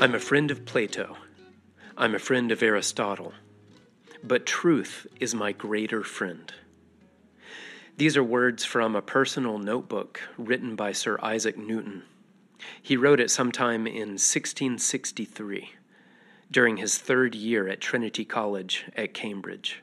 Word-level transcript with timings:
I'm 0.00 0.14
a 0.14 0.18
friend 0.18 0.50
of 0.50 0.64
Plato. 0.64 1.18
I'm 1.94 2.14
a 2.14 2.18
friend 2.18 2.50
of 2.50 2.62
Aristotle. 2.62 3.34
But 4.24 4.46
truth 4.46 5.06
is 5.20 5.34
my 5.34 5.52
greater 5.52 6.02
friend. 6.02 6.50
These 7.98 8.16
are 8.16 8.24
words 8.24 8.64
from 8.64 8.96
a 8.96 9.02
personal 9.02 9.58
notebook 9.58 10.22
written 10.38 10.74
by 10.74 10.92
Sir 10.92 11.18
Isaac 11.22 11.58
Newton. 11.58 12.04
He 12.80 12.96
wrote 12.96 13.20
it 13.20 13.30
sometime 13.30 13.86
in 13.86 14.16
1663, 14.16 15.72
during 16.50 16.78
his 16.78 16.96
third 16.96 17.34
year 17.34 17.68
at 17.68 17.82
Trinity 17.82 18.24
College 18.24 18.86
at 18.96 19.12
Cambridge. 19.12 19.82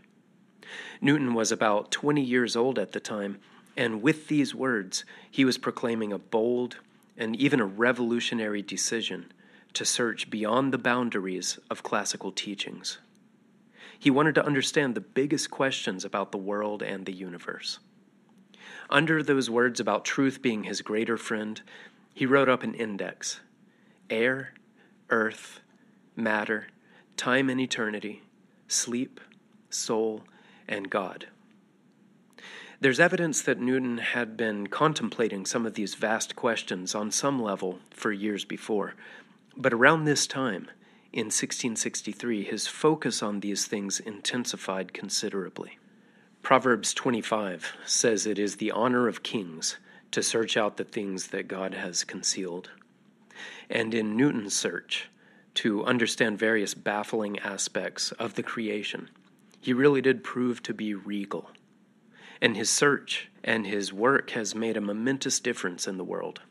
Newton 1.00 1.36
was 1.36 1.52
about 1.52 1.92
20 1.92 2.24
years 2.24 2.56
old 2.56 2.79
at 2.79 2.93
the 2.93 3.00
time, 3.00 3.38
and 3.78 4.02
with 4.02 4.29
these 4.29 4.56
words, 4.56 5.06
he 5.29 5.46
was 5.46 5.60
proclaiming 5.60 6.11
a 6.11 6.18
bold 6.18 6.78
and 7.15 7.36
even 7.36 7.60
a 7.60 7.65
revolutionary 7.68 8.64
decision 8.64 9.32
to 9.78 9.86
search 9.86 10.32
beyond 10.32 10.74
the 10.74 10.78
boundaries 10.80 11.60
of 11.70 11.84
classical 11.84 12.32
teachings. 12.32 12.98
He 14.00 14.10
wanted 14.10 14.34
to 14.36 14.46
understand 14.46 14.96
the 14.96 15.02
biggest 15.02 15.52
questions 15.52 16.04
about 16.04 16.32
the 16.32 16.40
world 16.40 16.82
and 16.82 17.06
the 17.06 17.14
universe. 17.14 17.78
Under 18.90 19.22
those 19.22 19.52
words 19.52 19.80
about 19.80 20.04
truth 20.04 20.42
being 20.42 20.64
his 20.64 20.82
greater 20.82 21.16
friend, 21.16 21.62
he 22.12 22.26
wrote 22.26 22.50
up 22.50 22.64
an 22.64 22.74
index 22.74 23.40
air, 24.10 24.54
earth, 25.12 25.60
matter, 26.16 26.70
time 27.16 27.48
and 27.48 27.62
eternity, 27.62 28.24
sleep, 28.68 29.20
soul, 29.70 30.24
and 30.68 30.89
God. 30.89 31.28
There's 32.80 33.00
evidence 33.00 33.44
that 33.44 33.59
Newton 33.59 34.00
had 34.00 34.36
been 34.36 34.67
contemplating 34.67 35.45
some 35.45 35.67
of 35.67 35.75
these 35.75 35.94
vast 35.94 36.36
questions 36.36 36.95
on 36.95 37.12
some 37.12 37.39
level 37.39 37.80
for 37.92 38.12
years 38.12 38.44
before, 38.44 38.95
but 39.58 39.73
around 39.73 40.05
this 40.05 40.27
time, 40.27 40.69
in 41.11 41.25
1663, 41.27 42.44
his 42.44 42.67
focus 42.67 43.23
on 43.23 43.39
these 43.39 43.66
things 43.66 44.00
intensified 44.00 44.94
considerably. 44.94 45.80
Proverbs 46.44 46.94
25 46.94 47.73
says 47.85 48.25
it 48.25 48.38
is 48.38 48.58
the 48.58 48.72
honor 48.72 49.08
of 49.08 49.23
kings 49.23 49.78
to 50.11 50.22
search 50.22 50.55
out 50.55 50.78
the 50.78 50.83
things 50.83 51.28
that 51.28 51.47
God 51.47 51.73
has 51.73 52.03
concealed. 52.03 52.69
And 53.69 53.94
in 53.94 54.16
Newton's 54.16 54.55
search 54.55 55.09
to 55.55 55.83
understand 55.83 56.38
various 56.38 56.73
baffling 56.73 57.39
aspects 57.39 58.11
of 58.13 58.35
the 58.35 58.44
creation, 58.44 59.09
he 59.59 59.73
really 59.73 60.02
did 60.02 60.23
prove 60.23 60.61
to 60.63 60.73
be 60.73 60.94
regal. 60.94 61.50
And 62.39 62.55
his 62.55 62.69
search 62.69 63.30
and 63.44 63.66
his 63.66 63.91
work 63.91 64.30
has 64.31 64.53
made 64.53 64.78
a 64.78 64.81
momentous 64.81 65.39
difference 65.39 65.88
in 65.88 65.97
the 65.97 66.03
world. 66.03 66.41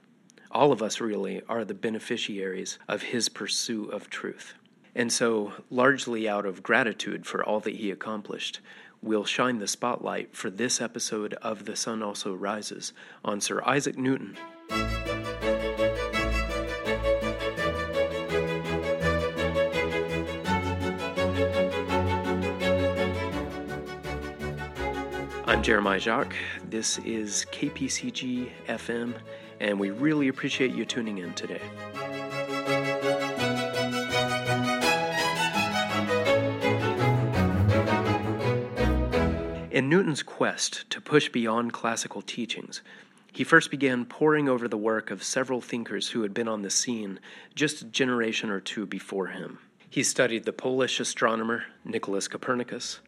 All 0.56 0.72
of 0.72 0.80
us 0.80 1.02
really 1.02 1.42
are 1.50 1.66
the 1.66 1.74
beneficiaries 1.74 2.78
of 2.88 3.02
his 3.02 3.28
pursuit 3.28 3.90
of 3.92 4.08
truth. 4.08 4.54
And 4.94 5.12
so, 5.12 5.52
largely 5.68 6.26
out 6.26 6.46
of 6.46 6.62
gratitude 6.62 7.26
for 7.26 7.44
all 7.44 7.60
that 7.60 7.74
he 7.74 7.90
accomplished, 7.90 8.60
we'll 9.02 9.26
shine 9.26 9.58
the 9.58 9.68
spotlight 9.68 10.34
for 10.34 10.48
this 10.48 10.80
episode 10.80 11.34
of 11.42 11.66
The 11.66 11.76
Sun 11.76 12.02
Also 12.02 12.34
Rises 12.34 12.94
on 13.22 13.42
Sir 13.42 13.62
Isaac 13.66 13.98
Newton. 13.98 14.38
I'm 25.44 25.62
Jeremiah 25.62 26.00
Jacques. 26.00 26.34
This 26.70 26.96
is 27.00 27.44
KPCG 27.52 28.48
FM, 28.68 29.12
and 29.60 29.78
we 29.78 29.90
really 29.90 30.28
appreciate 30.28 30.74
you 30.74 30.84
tuning 30.84 31.18
in 31.18 31.32
today. 31.34 31.62
In 39.70 39.90
Newton's 39.90 40.22
quest 40.22 40.88
to 40.88 41.00
push 41.02 41.28
beyond 41.28 41.74
classical 41.74 42.22
teachings, 42.22 42.80
he 43.30 43.44
first 43.44 43.70
began 43.70 44.06
poring 44.06 44.48
over 44.48 44.66
the 44.66 44.78
work 44.78 45.10
of 45.10 45.22
several 45.22 45.60
thinkers 45.60 46.08
who 46.08 46.22
had 46.22 46.32
been 46.32 46.48
on 46.48 46.62
the 46.62 46.70
scene 46.70 47.20
just 47.54 47.82
a 47.82 47.84
generation 47.84 48.48
or 48.48 48.60
two 48.60 48.86
before 48.86 49.26
him. 49.26 49.58
He 49.90 50.02
studied 50.02 50.44
the 50.44 50.52
Polish 50.54 50.98
astronomer 50.98 51.64
Nicholas 51.84 52.28
Copernicus, 52.28 53.00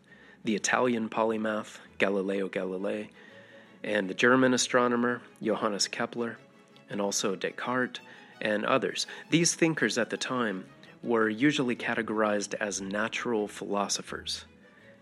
the 0.44 0.54
Italian 0.54 1.08
polymath 1.08 1.78
Galileo 1.96 2.48
Galilei, 2.48 3.08
and 3.82 4.08
the 4.08 4.14
German 4.14 4.54
astronomer 4.54 5.20
Johannes 5.42 5.88
Kepler, 5.88 6.38
and 6.90 7.00
also 7.00 7.36
Descartes 7.36 8.00
and 8.40 8.64
others. 8.64 9.06
These 9.30 9.54
thinkers 9.54 9.98
at 9.98 10.10
the 10.10 10.16
time 10.16 10.64
were 11.02 11.28
usually 11.28 11.76
categorized 11.76 12.54
as 12.54 12.80
natural 12.80 13.48
philosophers. 13.48 14.44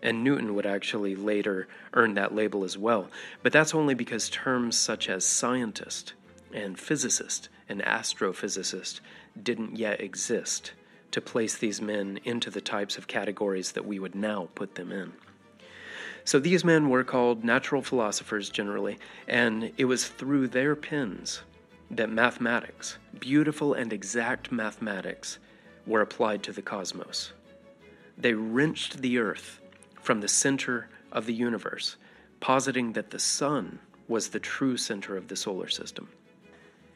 And 0.02 0.22
Newton 0.22 0.54
would 0.54 0.66
actually 0.66 1.16
later 1.16 1.68
earn 1.94 2.14
that 2.14 2.34
label 2.34 2.64
as 2.64 2.76
well. 2.76 3.08
But 3.42 3.52
that's 3.52 3.74
only 3.74 3.94
because 3.94 4.28
terms 4.28 4.76
such 4.76 5.08
as 5.08 5.24
scientist 5.24 6.12
and 6.52 6.78
physicist 6.78 7.48
and 7.68 7.80
astrophysicist 7.82 9.00
didn't 9.42 9.76
yet 9.76 10.00
exist 10.00 10.72
to 11.10 11.20
place 11.20 11.56
these 11.56 11.80
men 11.80 12.20
into 12.24 12.50
the 12.50 12.60
types 12.60 12.98
of 12.98 13.06
categories 13.06 13.72
that 13.72 13.86
we 13.86 13.98
would 13.98 14.14
now 14.14 14.48
put 14.54 14.74
them 14.74 14.92
in. 14.92 15.12
So 16.26 16.40
these 16.40 16.64
men 16.64 16.88
were 16.88 17.04
called 17.04 17.44
natural 17.44 17.82
philosophers 17.82 18.50
generally, 18.50 18.98
and 19.28 19.72
it 19.78 19.84
was 19.84 20.08
through 20.08 20.48
their 20.48 20.74
pens 20.74 21.42
that 21.88 22.10
mathematics, 22.10 22.98
beautiful 23.20 23.74
and 23.74 23.92
exact 23.92 24.50
mathematics, 24.50 25.38
were 25.86 26.00
applied 26.00 26.42
to 26.42 26.52
the 26.52 26.62
cosmos. 26.62 27.32
They 28.18 28.34
wrenched 28.34 29.02
the 29.02 29.18
earth 29.18 29.60
from 30.02 30.20
the 30.20 30.26
center 30.26 30.88
of 31.12 31.26
the 31.26 31.32
universe, 31.32 31.96
positing 32.40 32.94
that 32.94 33.10
the 33.10 33.20
sun 33.20 33.78
was 34.08 34.30
the 34.30 34.40
true 34.40 34.76
center 34.76 35.16
of 35.16 35.28
the 35.28 35.36
solar 35.36 35.68
system. 35.68 36.08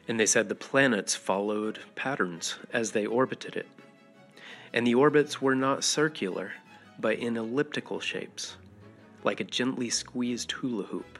And 0.09 0.19
they 0.19 0.25
said 0.25 0.49
the 0.49 0.55
planets 0.55 1.15
followed 1.15 1.79
patterns 1.95 2.55
as 2.73 2.91
they 2.91 3.05
orbited 3.05 3.55
it. 3.55 3.67
And 4.73 4.85
the 4.85 4.95
orbits 4.95 5.41
were 5.41 5.55
not 5.55 5.85
circular, 5.85 6.51
but 6.99 7.17
in 7.17 7.37
elliptical 7.37 8.01
shapes 8.01 8.57
like 9.23 9.39
a 9.39 9.45
gently 9.45 9.89
squeezed 9.89 10.51
hula 10.51 10.83
hoop. 10.83 11.19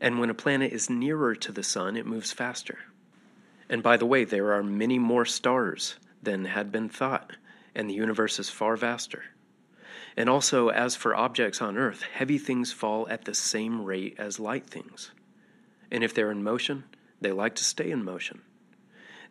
And 0.00 0.18
when 0.18 0.30
a 0.30 0.34
planet 0.34 0.72
is 0.72 0.90
nearer 0.90 1.34
to 1.36 1.52
the 1.52 1.62
sun, 1.62 1.96
it 1.96 2.06
moves 2.06 2.32
faster. 2.32 2.78
And 3.68 3.82
by 3.82 3.96
the 3.96 4.06
way, 4.06 4.24
there 4.24 4.52
are 4.52 4.62
many 4.62 4.98
more 4.98 5.24
stars 5.24 5.96
than 6.22 6.44
had 6.44 6.70
been 6.70 6.88
thought, 6.88 7.36
and 7.74 7.88
the 7.88 7.94
universe 7.94 8.38
is 8.38 8.50
far 8.50 8.76
vaster. 8.76 9.24
And 10.16 10.28
also, 10.28 10.68
as 10.68 10.94
for 10.94 11.16
objects 11.16 11.60
on 11.60 11.76
Earth, 11.76 12.02
heavy 12.02 12.38
things 12.38 12.72
fall 12.72 13.08
at 13.08 13.24
the 13.24 13.34
same 13.34 13.84
rate 13.84 14.14
as 14.18 14.38
light 14.38 14.66
things. 14.66 15.10
And 15.90 16.04
if 16.04 16.14
they're 16.14 16.30
in 16.30 16.42
motion, 16.42 16.84
they 17.20 17.32
like 17.32 17.54
to 17.56 17.64
stay 17.64 17.90
in 17.90 18.04
motion. 18.04 18.42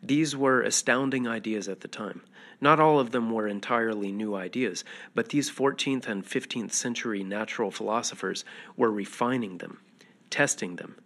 These 0.06 0.36
were 0.36 0.60
astounding 0.60 1.26
ideas 1.26 1.66
at 1.66 1.80
the 1.80 1.88
time. 1.88 2.20
Not 2.60 2.78
all 2.78 3.00
of 3.00 3.10
them 3.10 3.30
were 3.30 3.48
entirely 3.48 4.12
new 4.12 4.34
ideas, 4.34 4.84
but 5.14 5.30
these 5.30 5.50
14th 5.50 6.06
and 6.06 6.22
15th 6.26 6.72
century 6.72 7.24
natural 7.24 7.70
philosophers 7.70 8.44
were 8.76 8.90
refining 8.90 9.58
them, 9.58 9.80
testing 10.28 10.76
them, 10.76 10.96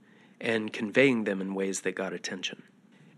and 0.41 0.73
conveying 0.73 1.25
them 1.25 1.41
in 1.41 1.55
ways 1.55 1.83
that 1.83 1.95
got 1.95 2.13
attention. 2.13 2.65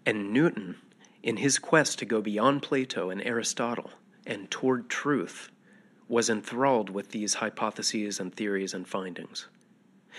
And 0.04 0.34
Newton, 0.34 0.76
in 1.22 1.38
his 1.38 1.58
quest 1.58 1.98
to 2.00 2.04
go 2.04 2.20
beyond 2.20 2.60
Plato 2.60 3.08
and 3.08 3.22
Aristotle 3.22 3.90
and 4.26 4.50
toward 4.50 4.90
truth, 4.90 5.50
was 6.08 6.28
enthralled 6.28 6.90
with 6.90 7.12
these 7.12 7.34
hypotheses 7.34 8.20
and 8.20 8.34
theories 8.34 8.74
and 8.74 8.86
findings. 8.86 9.46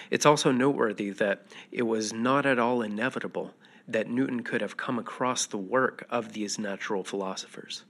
It's 0.09 0.25
also 0.25 0.51
noteworthy 0.51 1.11
that 1.11 1.45
it 1.71 1.83
was 1.83 2.11
not 2.11 2.47
at 2.47 2.57
all 2.57 2.81
inevitable 2.81 3.53
that 3.91 4.09
Newton 4.09 4.43
could 4.43 4.61
have 4.61 4.77
come 4.77 4.97
across 4.99 5.45
the 5.45 5.57
work 5.57 6.05
of 6.09 6.33
these 6.33 6.57
natural 6.57 7.03
philosophers. 7.03 7.83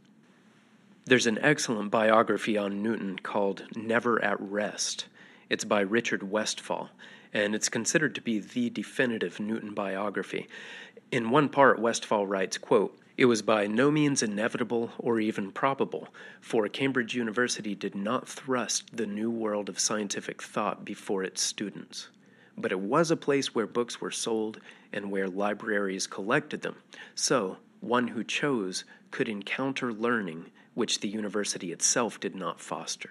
There's 1.05 1.27
an 1.27 1.39
excellent 1.39 1.91
biography 1.91 2.57
on 2.57 2.83
Newton 2.83 3.19
called 3.19 3.63
Never 3.75 4.23
at 4.23 4.39
Rest. 4.39 5.05
It's 5.49 5.65
by 5.65 5.81
Richard 5.81 6.29
Westfall, 6.29 6.89
and 7.33 7.55
it's 7.55 7.69
considered 7.69 8.15
to 8.15 8.21
be 8.21 8.39
the 8.39 8.69
definitive 8.69 9.39
Newton 9.39 9.73
biography. 9.73 10.47
In 11.11 11.29
one 11.29 11.49
part, 11.49 11.79
Westfall 11.79 12.27
writes, 12.27 12.57
quote, 12.57 12.97
it 13.17 13.25
was 13.25 13.41
by 13.41 13.67
no 13.67 13.91
means 13.91 14.23
inevitable 14.23 14.91
or 14.97 15.19
even 15.19 15.51
probable, 15.51 16.07
for 16.39 16.67
Cambridge 16.69 17.15
University 17.15 17.75
did 17.75 17.93
not 17.93 18.27
thrust 18.27 18.95
the 18.95 19.05
new 19.05 19.29
world 19.29 19.69
of 19.69 19.79
scientific 19.79 20.41
thought 20.41 20.85
before 20.85 21.23
its 21.23 21.41
students 21.41 22.07
but 22.57 22.71
it 22.71 22.79
was 22.79 23.11
a 23.11 23.17
place 23.17 23.53
where 23.55 23.67
books 23.67 24.01
were 24.01 24.11
sold 24.11 24.59
and 24.93 25.11
where 25.11 25.27
libraries 25.27 26.07
collected 26.07 26.61
them. 26.61 26.75
So, 27.15 27.57
one 27.79 28.09
who 28.09 28.23
chose 28.23 28.83
could 29.09 29.27
encounter 29.27 29.91
learning 29.91 30.51
which 30.73 30.99
the 30.99 31.07
university 31.07 31.71
itself 31.71 32.19
did 32.19 32.35
not 32.35 32.61
foster. 32.61 33.09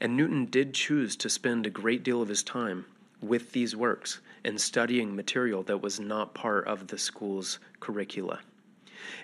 And 0.00 0.16
Newton 0.16 0.46
did 0.46 0.74
choose 0.74 1.16
to 1.16 1.28
spend 1.28 1.66
a 1.66 1.70
great 1.70 2.02
deal 2.02 2.22
of 2.22 2.28
his 2.28 2.42
time 2.42 2.86
with 3.20 3.52
these 3.52 3.74
works 3.74 4.20
and 4.44 4.60
studying 4.60 5.16
material 5.16 5.62
that 5.64 5.82
was 5.82 5.98
not 5.98 6.34
part 6.34 6.66
of 6.66 6.86
the 6.86 6.98
school's 6.98 7.58
curricula. 7.80 8.40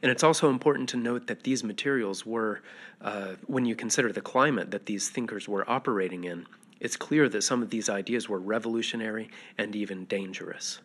And 0.03 0.11
it's 0.11 0.25
also 0.25 0.51
important 0.51 0.89
to 0.91 0.97
note 0.97 1.27
that 1.27 1.43
these 1.43 1.63
materials 1.63 2.25
were, 2.25 2.63
uh, 3.01 3.35
when 3.47 3.65
you 3.65 3.77
consider 3.77 4.13
the 4.13 4.21
climate 4.21 4.71
that 4.71 4.87
these 4.87 5.09
thinkers 5.09 5.49
were 5.49 5.69
operating 5.69 6.25
in, 6.25 6.47
it's 6.81 6.97
clear 6.97 7.29
that 7.29 7.43
some 7.43 7.63
of 7.63 7.71
these 7.71 7.89
ideas 7.89 8.29
were 8.29 8.39
revolutionary 8.39 9.31
and 9.59 9.75
even 9.75 10.05
dangerous. 10.05 10.81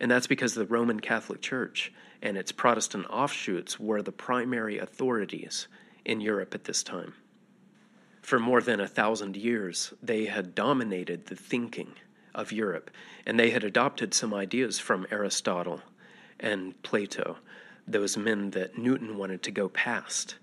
And 0.00 0.10
that's 0.10 0.26
because 0.26 0.54
the 0.54 0.66
Roman 0.66 1.00
Catholic 1.00 1.40
Church 1.40 1.92
and 2.22 2.36
its 2.36 2.52
Protestant 2.52 3.06
offshoots 3.10 3.78
were 3.80 4.02
the 4.02 4.12
primary 4.12 4.78
authorities 4.78 5.68
in 6.04 6.20
Europe 6.20 6.54
at 6.54 6.64
this 6.64 6.82
time. 6.82 7.14
For 8.22 8.38
more 8.38 8.60
than 8.60 8.80
a 8.80 8.88
thousand 8.88 9.36
years, 9.36 9.92
they 10.02 10.26
had 10.26 10.54
dominated 10.54 11.26
the 11.26 11.36
thinking 11.36 11.94
of 12.34 12.52
Europe, 12.52 12.90
and 13.26 13.38
they 13.38 13.50
had 13.50 13.64
adopted 13.64 14.14
some 14.14 14.34
ideas 14.34 14.78
from 14.78 15.06
Aristotle 15.10 15.80
and 16.38 16.80
Plato, 16.82 17.38
those 17.86 18.16
men 18.16 18.50
that 18.50 18.78
Newton 18.78 19.16
wanted 19.16 19.42
to 19.44 19.50
go 19.50 19.68
past. 19.68 20.36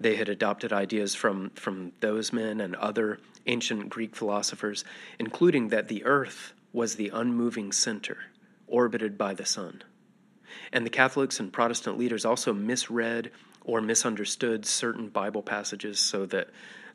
They 0.00 0.16
had 0.16 0.28
adopted 0.28 0.72
ideas 0.72 1.14
from, 1.14 1.50
from 1.50 1.92
those 2.00 2.32
men 2.32 2.60
and 2.60 2.74
other 2.76 3.20
ancient 3.46 3.88
Greek 3.88 4.14
philosophers, 4.14 4.84
including 5.18 5.68
that 5.68 5.88
the 5.88 6.04
earth 6.04 6.52
was 6.72 6.96
the 6.96 7.10
unmoving 7.10 7.72
center, 7.72 8.18
orbited 8.66 9.16
by 9.16 9.34
the 9.34 9.46
sun. 9.46 9.82
And 10.72 10.84
the 10.84 10.90
Catholics 10.90 11.40
and 11.40 11.52
Protestant 11.52 11.98
leaders 11.98 12.24
also 12.24 12.52
misread 12.52 13.30
or 13.64 13.80
misunderstood 13.80 14.64
certain 14.64 15.08
Bible 15.08 15.42
passages 15.42 15.98
so 15.98 16.26
that 16.26 16.48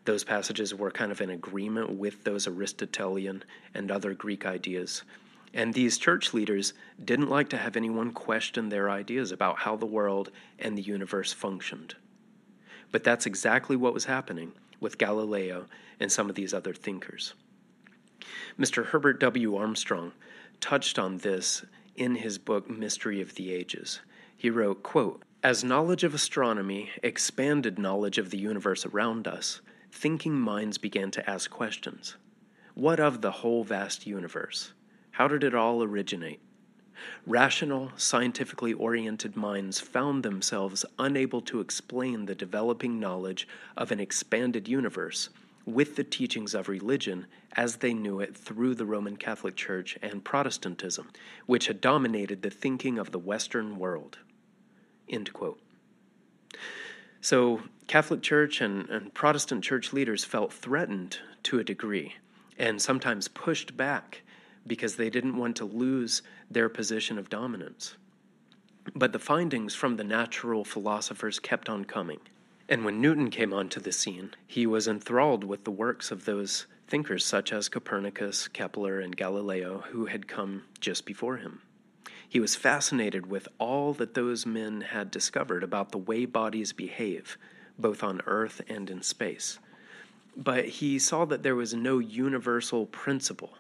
those 0.06 0.24
passages 0.24 0.74
were 0.74 0.92
kind 0.92 1.12
of 1.12 1.22
in 1.22 1.30
agreement 1.30 1.92
with 1.92 2.24
those 2.24 2.48
Aristotelian 2.48 3.44
and 3.74 3.92
other 3.92 4.14
Greek 4.14 4.46
ideas. 4.46 5.04
And 5.54 5.74
these 5.74 5.98
church 5.98 6.34
leaders 6.34 6.74
didn't 7.04 7.30
like 7.30 7.50
to 7.50 7.58
have 7.58 7.76
anyone 7.76 8.14
question 8.14 8.70
their 8.70 8.90
ideas 8.90 9.32
about 9.32 9.60
how 9.60 9.76
the 9.76 9.86
world 9.86 10.32
and 10.58 10.78
the 10.78 10.82
universe 10.82 11.34
functioned. 11.34 11.96
But 12.92 13.04
that's 13.04 13.26
exactly 13.26 13.76
what 13.76 13.94
was 13.94 14.06
happening 14.06 14.54
with 14.82 14.98
Galileo 14.98 15.68
and 16.02 16.12
some 16.12 16.30
of 16.30 16.36
these 16.36 16.54
other 16.54 16.74
thinkers. 16.74 17.34
Mr. 18.60 18.88
Herbert 18.88 19.20
W. 19.22 19.56
Armstrong 19.56 20.12
touched 20.60 21.00
on 21.00 21.20
this 21.20 21.64
in 21.96 22.16
his 22.16 22.38
book 22.38 22.70
Mystery 22.70 23.22
of 23.22 23.36
the 23.36 23.54
Ages. 23.54 24.02
He 24.36 24.50
wrote, 24.50 24.84
quote, 24.84 25.24
As 25.44 25.64
knowledge 25.64 26.04
of 26.04 26.14
astronomy 26.14 26.90
expanded 27.02 27.80
knowledge 27.80 28.18
of 28.18 28.30
the 28.30 28.38
universe 28.38 28.86
around 28.86 29.28
us, 29.28 29.62
thinking 29.92 30.34
minds 30.34 30.78
began 30.78 31.12
to 31.12 31.30
ask 31.30 31.50
questions. 31.50 32.18
What 32.74 33.00
of 33.00 33.22
the 33.22 33.32
whole 33.32 33.64
vast 33.64 34.08
universe? 34.08 34.74
How 35.12 35.28
did 35.28 35.44
it 35.44 35.54
all 35.54 35.84
originate? 35.84 36.42
Rational, 37.26 37.92
scientifically 37.98 38.74
oriented 38.74 39.36
minds 39.36 39.80
found 39.80 40.24
themselves 40.24 40.86
unable 40.98 41.42
to 41.42 41.60
explain 41.60 42.26
the 42.26 42.36
developing 42.36 43.00
knowledge 43.00 43.48
of 43.78 43.92
an 43.92 44.00
expanded 44.00 44.68
universe 44.68 45.30
with 45.66 45.96
the 45.96 46.04
teachings 46.04 46.54
of 46.54 46.68
religion 46.68 47.28
as 47.54 47.78
they 47.78 47.94
knew 47.94 48.20
it 48.20 48.36
through 48.36 48.76
the 48.76 48.86
Roman 48.86 49.18
Catholic 49.18 49.56
Church 49.56 49.98
and 50.02 50.24
Protestantism, 50.24 51.10
which 51.46 51.68
had 51.68 51.82
dominated 51.82 52.42
the 52.42 52.50
thinking 52.50 52.98
of 52.98 53.12
the 53.12 53.20
Western 53.20 53.78
world. 53.78 54.20
So, 57.20 57.62
Catholic 57.88 58.22
Church 58.22 58.62
and, 58.62 58.90
and 58.90 59.14
Protestant 59.14 59.64
church 59.64 59.94
leaders 59.94 60.24
felt 60.24 60.54
threatened 60.54 61.20
to 61.44 61.60
a 61.60 61.64
degree 61.64 62.16
and 62.58 62.82
sometimes 62.82 63.28
pushed 63.28 63.76
back 63.76 64.24
because 64.66 64.96
they 64.96 65.10
didn't 65.10 65.38
want 65.38 65.56
to 65.58 65.66
lose 65.66 66.22
their 66.54 66.70
position 66.70 67.18
of 67.18 67.30
dominance. 67.30 67.96
But 68.96 69.14
the 69.14 69.20
findings 69.20 69.76
from 69.76 69.98
the 69.98 70.04
natural 70.04 70.64
philosophers 70.66 71.40
kept 71.40 71.70
on 71.70 71.86
coming. 71.86 72.20
And 72.68 72.86
when 72.86 73.02
Newton 73.02 73.30
came 73.30 73.54
onto 73.54 73.80
the 73.80 73.92
scene, 73.92 74.32
he 74.48 74.66
was 74.66 74.88
enthralled 74.88 75.44
with 75.44 75.66
the 75.66 75.72
works 75.72 76.10
of 76.10 76.26
those 76.26 76.68
thinkers 76.88 77.26
such 77.26 77.54
as 77.54 77.70
Copernicus, 77.70 78.48
Kepler, 78.48 79.00
and 79.00 79.16
Galileo 79.16 79.84
who 79.92 80.06
had 80.06 80.28
come 80.28 80.64
just 80.80 81.06
before 81.06 81.38
him. 81.38 81.62
He 82.28 82.40
was 82.40 82.56
fascinated 82.56 83.28
with 83.28 83.50
all 83.60 83.94
that 83.96 84.14
those 84.14 84.46
men 84.46 84.82
had 84.82 85.12
discovered 85.12 85.64
about 85.64 85.92
the 85.92 85.98
way 85.98 86.26
bodies 86.26 86.72
behave, 86.72 87.38
both 87.78 88.04
on 88.04 88.22
Earth 88.26 88.62
and 88.70 88.90
in 88.90 89.02
space. 89.02 89.60
But 90.38 90.66
he 90.66 90.98
saw 90.98 91.26
that 91.26 91.44
there 91.44 91.56
was 91.56 91.74
no 91.74 92.00
universal 92.00 92.86
principle 92.86 93.58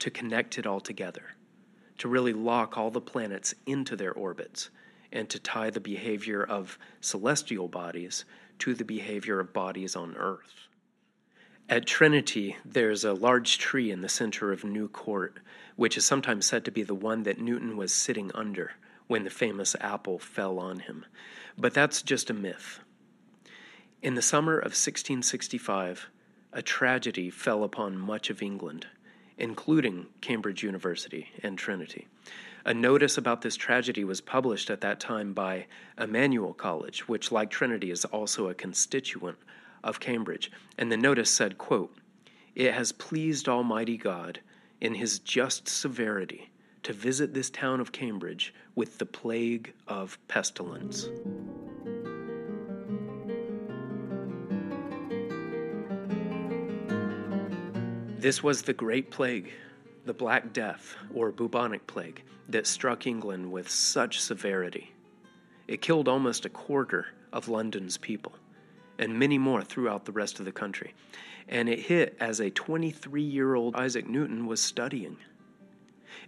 to 0.00 0.10
connect 0.10 0.58
it 0.58 0.66
all 0.66 0.80
together, 0.80 1.34
to 1.98 2.08
really 2.08 2.32
lock 2.32 2.78
all 2.78 2.90
the 2.90 3.00
planets 3.00 3.54
into 3.66 3.96
their 3.96 4.12
orbits, 4.12 4.70
and 5.12 5.28
to 5.28 5.38
tie 5.38 5.70
the 5.70 5.80
behavior 5.80 6.42
of 6.42 6.78
celestial 7.00 7.68
bodies 7.68 8.24
to 8.58 8.74
the 8.74 8.84
behavior 8.84 9.40
of 9.40 9.52
bodies 9.52 9.96
on 9.96 10.16
Earth. 10.16 10.68
At 11.68 11.86
Trinity, 11.86 12.56
there's 12.64 13.04
a 13.04 13.12
large 13.12 13.58
tree 13.58 13.90
in 13.90 14.00
the 14.00 14.08
center 14.08 14.52
of 14.52 14.64
New 14.64 14.88
Court 14.88 15.38
which 15.78 15.96
is 15.96 16.04
sometimes 16.04 16.44
said 16.44 16.64
to 16.64 16.72
be 16.72 16.82
the 16.82 16.92
one 16.92 17.22
that 17.22 17.38
Newton 17.38 17.76
was 17.76 17.94
sitting 17.94 18.32
under 18.34 18.72
when 19.06 19.22
the 19.22 19.30
famous 19.30 19.76
apple 19.80 20.18
fell 20.18 20.58
on 20.58 20.80
him. 20.80 21.06
But 21.56 21.72
that's 21.72 22.02
just 22.02 22.30
a 22.30 22.34
myth. 22.34 22.80
In 24.02 24.16
the 24.16 24.20
summer 24.20 24.58
of 24.58 24.72
1665, 24.74 26.08
a 26.52 26.62
tragedy 26.62 27.30
fell 27.30 27.62
upon 27.62 27.96
much 27.96 28.28
of 28.28 28.42
England, 28.42 28.88
including 29.38 30.06
Cambridge 30.20 30.62
University 30.62 31.28
and 31.42 31.56
Trinity. 31.56 32.06
A 32.64 32.74
notice 32.74 33.16
about 33.16 33.40
this 33.40 33.56
tragedy 33.56 34.04
was 34.04 34.20
published 34.20 34.68
at 34.68 34.80
that 34.82 35.00
time 35.00 35.32
by 35.32 35.66
Emmanuel 35.96 36.52
College, 36.52 37.08
which, 37.08 37.32
like 37.32 37.50
Trinity, 37.50 37.90
is 37.90 38.04
also 38.04 38.48
a 38.48 38.54
constituent 38.54 39.38
of 39.82 40.00
Cambridge. 40.00 40.50
And 40.76 40.90
the 40.90 40.96
notice 40.96 41.30
said, 41.30 41.56
quote, 41.56 41.96
It 42.54 42.74
has 42.74 42.92
pleased 42.92 43.48
Almighty 43.48 43.96
God 43.96 44.40
in 44.80 44.94
his 44.94 45.18
just 45.20 45.68
severity 45.68 46.50
to 46.82 46.92
visit 46.92 47.34
this 47.34 47.50
town 47.50 47.80
of 47.80 47.92
Cambridge 47.92 48.54
with 48.74 48.98
the 48.98 49.06
plague 49.06 49.72
of 49.86 50.18
pestilence. 50.28 51.08
This 58.18 58.42
was 58.42 58.62
the 58.62 58.74
Great 58.74 59.10
Plague, 59.10 59.52
the 60.04 60.12
Black 60.12 60.52
Death, 60.52 60.96
or 61.14 61.32
bubonic 61.32 61.86
plague, 61.86 62.22
that 62.48 62.66
struck 62.66 63.06
England 63.06 63.50
with 63.50 63.70
such 63.70 64.20
severity. 64.20 64.92
It 65.66 65.82
killed 65.82 66.08
almost 66.08 66.44
a 66.44 66.50
quarter 66.50 67.06
of 67.32 67.48
London's 67.48 67.96
people, 67.96 68.32
and 68.98 69.18
many 69.18 69.38
more 69.38 69.62
throughout 69.62 70.04
the 70.04 70.12
rest 70.12 70.38
of 70.38 70.44
the 70.44 70.52
country 70.52 70.94
and 71.48 71.68
it 71.68 71.78
hit 71.78 72.16
as 72.20 72.40
a 72.40 72.50
23 72.50 73.22
year 73.22 73.54
old 73.54 73.74
Isaac 73.74 74.06
Newton 74.08 74.46
was 74.46 74.62
studying. 74.62 75.16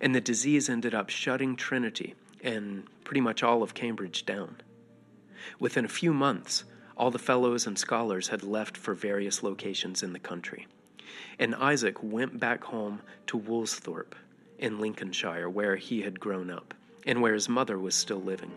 And 0.01 0.15
the 0.15 0.21
disease 0.21 0.69
ended 0.69 0.95
up 0.95 1.11
shutting 1.11 1.57
Trinity 1.57 2.15
and 2.43 2.85
pretty 3.05 3.21
much 3.21 3.43
all 3.43 3.63
of 3.63 3.75
Cambridge 3.75 4.25
down. 4.25 4.57
Within 5.59 5.85
a 5.85 5.89
few 5.89 6.15
months, 6.15 6.65
all 6.97 7.11
the 7.11 7.19
fellows 7.19 7.67
and 7.67 7.79
scholars 7.79 8.29
had 8.29 8.43
left 8.43 8.77
for 8.77 8.95
various 8.95 9.43
locations 9.43 10.03
in 10.03 10.13
the 10.13 10.19
country. 10.19 10.67
And 11.39 11.55
Isaac 11.55 12.03
went 12.03 12.39
back 12.39 12.65
home 12.65 13.01
to 13.29 13.39
Woolsthorpe 13.39 14.15
in 14.59 14.79
Lincolnshire, 14.79 15.49
where 15.49 15.77
he 15.77 16.03
had 16.03 16.21
grown 16.21 16.51
up 16.51 16.75
and 17.07 17.23
where 17.23 17.35
his 17.35 17.49
mother 17.49 17.79
was 17.79 17.95
still 17.95 18.21
living. 18.21 18.53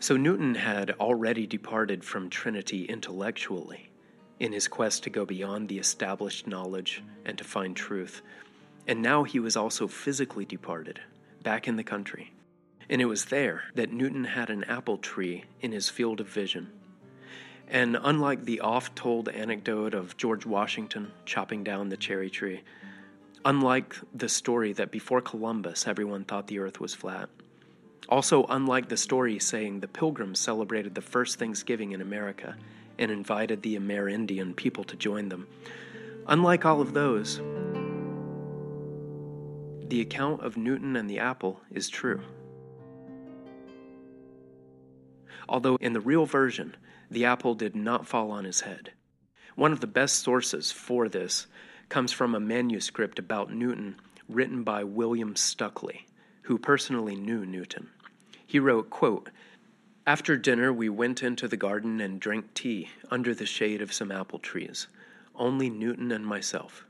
So 0.00 0.16
Newton 0.16 0.54
had 0.56 0.90
already 1.00 1.46
departed 1.46 2.04
from 2.04 2.28
Trinity 2.28 2.84
intellectually 2.84 3.90
in 4.40 4.52
his 4.52 4.68
quest 4.68 5.04
to 5.04 5.10
go 5.10 5.24
beyond 5.24 5.68
the 5.68 5.78
established 5.78 6.46
knowledge 6.46 7.02
and 7.24 7.38
to 7.38 7.44
find 7.44 7.76
truth. 7.76 8.20
And 8.86 9.00
now 9.00 9.22
he 9.22 9.38
was 9.38 9.56
also 9.56 9.86
physically 9.86 10.44
departed, 10.44 11.00
back 11.42 11.68
in 11.68 11.76
the 11.76 11.84
country. 11.84 12.32
And 12.90 13.00
it 13.00 13.06
was 13.06 13.26
there 13.26 13.64
that 13.74 13.92
Newton 13.92 14.24
had 14.24 14.50
an 14.50 14.64
apple 14.64 14.98
tree 14.98 15.44
in 15.60 15.72
his 15.72 15.88
field 15.88 16.20
of 16.20 16.28
vision. 16.28 16.70
And 17.68 17.98
unlike 18.02 18.44
the 18.44 18.60
oft 18.60 18.94
told 18.94 19.28
anecdote 19.28 19.94
of 19.94 20.16
George 20.16 20.46
Washington 20.46 21.12
chopping 21.24 21.64
down 21.64 21.88
the 21.88 21.96
cherry 21.96 22.30
tree, 22.30 22.62
unlike 23.44 23.96
the 24.14 24.28
story 24.28 24.72
that 24.74 24.90
before 24.90 25.20
Columbus 25.20 25.86
everyone 25.86 26.24
thought 26.24 26.46
the 26.46 26.58
earth 26.58 26.80
was 26.80 26.94
flat, 26.94 27.28
also 28.08 28.44
unlike 28.48 28.88
the 28.88 28.96
story 28.96 29.38
saying 29.38 29.80
the 29.80 29.88
pilgrims 29.88 30.38
celebrated 30.38 30.94
the 30.94 31.00
first 31.02 31.38
Thanksgiving 31.38 31.92
in 31.92 32.00
America 32.00 32.56
and 32.98 33.10
invited 33.10 33.62
the 33.62 33.76
Amerindian 33.76 34.54
people 34.54 34.84
to 34.84 34.96
join 34.96 35.28
them. 35.28 35.48
Unlike 36.26 36.64
all 36.64 36.80
of 36.80 36.94
those, 36.94 37.40
the 39.88 40.00
account 40.00 40.42
of 40.42 40.56
Newton 40.56 40.96
and 40.96 41.08
the 41.08 41.18
apple 41.18 41.60
is 41.70 41.88
true. 41.88 42.20
Although 45.48 45.76
in 45.76 45.92
the 45.92 46.00
real 46.00 46.24
version, 46.24 46.76
the 47.14 47.24
apple 47.24 47.54
did 47.54 47.74
not 47.74 48.06
fall 48.06 48.30
on 48.30 48.44
his 48.44 48.62
head. 48.62 48.92
One 49.54 49.72
of 49.72 49.80
the 49.80 49.86
best 49.86 50.16
sources 50.16 50.72
for 50.72 51.08
this 51.08 51.46
comes 51.88 52.12
from 52.12 52.34
a 52.34 52.40
manuscript 52.40 53.18
about 53.18 53.52
Newton 53.52 53.96
written 54.28 54.64
by 54.64 54.82
William 54.84 55.34
Stukeley, 55.34 56.06
who 56.42 56.58
personally 56.58 57.14
knew 57.14 57.46
Newton. 57.46 57.90
He 58.46 58.58
wrote, 58.58 58.90
quote, 58.90 59.30
After 60.06 60.36
dinner, 60.36 60.72
we 60.72 60.88
went 60.88 61.22
into 61.22 61.46
the 61.46 61.56
garden 61.56 62.00
and 62.00 62.20
drank 62.20 62.52
tea 62.54 62.90
under 63.10 63.34
the 63.34 63.46
shade 63.46 63.80
of 63.80 63.92
some 63.92 64.10
apple 64.10 64.38
trees, 64.38 64.88
only 65.34 65.70
Newton 65.70 66.10
and 66.10 66.26
myself. 66.26 66.84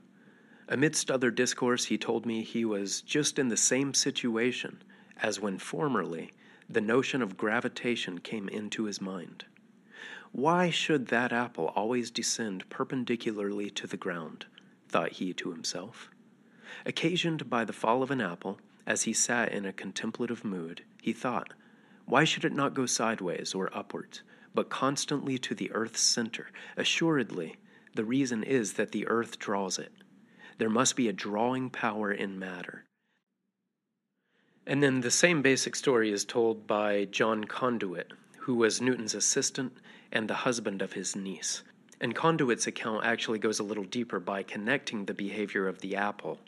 Amidst 0.67 1.11
other 1.11 1.29
discourse, 1.29 1.85
he 1.85 1.97
told 1.97 2.25
me 2.25 2.41
he 2.41 2.65
was 2.65 3.01
just 3.01 3.37
in 3.37 3.49
the 3.49 3.57
same 3.57 3.93
situation 3.93 4.81
as 5.21 5.39
when 5.39 5.59
formerly 5.59 6.31
the 6.67 6.81
notion 6.81 7.21
of 7.21 7.37
gravitation 7.37 8.19
came 8.19 8.49
into 8.49 8.85
his 8.85 8.99
mind. 8.99 9.45
Why 10.35 10.69
should 10.69 11.07
that 11.07 11.31
apple 11.31 11.71
always 11.77 12.11
descend 12.11 12.69
perpendicularly 12.69 13.69
to 13.69 13.87
the 13.87 13.95
ground? 13.95 14.47
thought 14.89 15.13
he 15.13 15.31
to 15.31 15.51
himself. 15.53 16.11
Occasioned 16.85 17.49
by 17.49 17.63
the 17.63 17.71
fall 17.71 18.03
of 18.03 18.11
an 18.11 18.19
apple, 18.19 18.59
as 18.85 19.03
he 19.03 19.13
sat 19.13 19.53
in 19.53 19.65
a 19.65 19.71
contemplative 19.71 20.43
mood, 20.43 20.83
he 21.01 21.13
thought, 21.13 21.53
why 22.03 22.25
should 22.25 22.43
it 22.43 22.51
not 22.51 22.73
go 22.73 22.85
sideways 22.85 23.53
or 23.53 23.73
upwards, 23.73 24.23
but 24.53 24.69
constantly 24.69 25.37
to 25.37 25.55
the 25.55 25.71
earth's 25.71 26.01
center? 26.01 26.47
Assuredly, 26.75 27.55
the 27.93 28.03
reason 28.03 28.43
is 28.43 28.73
that 28.73 28.91
the 28.91 29.07
earth 29.07 29.39
draws 29.39 29.79
it. 29.79 29.93
There 30.57 30.69
must 30.69 30.97
be 30.97 31.07
a 31.07 31.13
drawing 31.13 31.69
power 31.69 32.11
in 32.11 32.37
matter. 32.37 32.83
And 34.67 34.83
then 34.83 34.99
the 34.99 35.11
same 35.11 35.41
basic 35.41 35.77
story 35.77 36.11
is 36.11 36.25
told 36.25 36.67
by 36.67 37.05
John 37.05 37.45
Conduit, 37.45 38.11
who 38.39 38.55
was 38.55 38.81
Newton's 38.81 39.15
assistant 39.15 39.77
and 40.15 40.29
the 40.29 40.33
husband 40.33 40.81
of 40.81 40.93
his 40.93 41.15
niece. 41.15 41.61
And 41.99 42.15
Conduit's 42.15 42.65
account 42.65 43.05
actually 43.05 43.37
goes 43.37 43.59
a 43.59 43.63
little 43.63 43.83
deeper 43.83 44.19
by 44.19 44.41
connecting 44.41 45.05
the 45.05 45.13
behavior 45.13 45.67
of 45.67 45.81
the 45.81 45.97
apple 45.97 46.39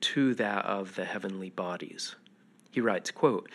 to 0.00 0.34
that 0.34 0.64
of 0.64 0.96
the 0.96 1.04
heavenly 1.04 1.50
bodies. 1.50 2.16
He 2.70 2.80
writes, 2.80 3.10
quote, 3.10 3.50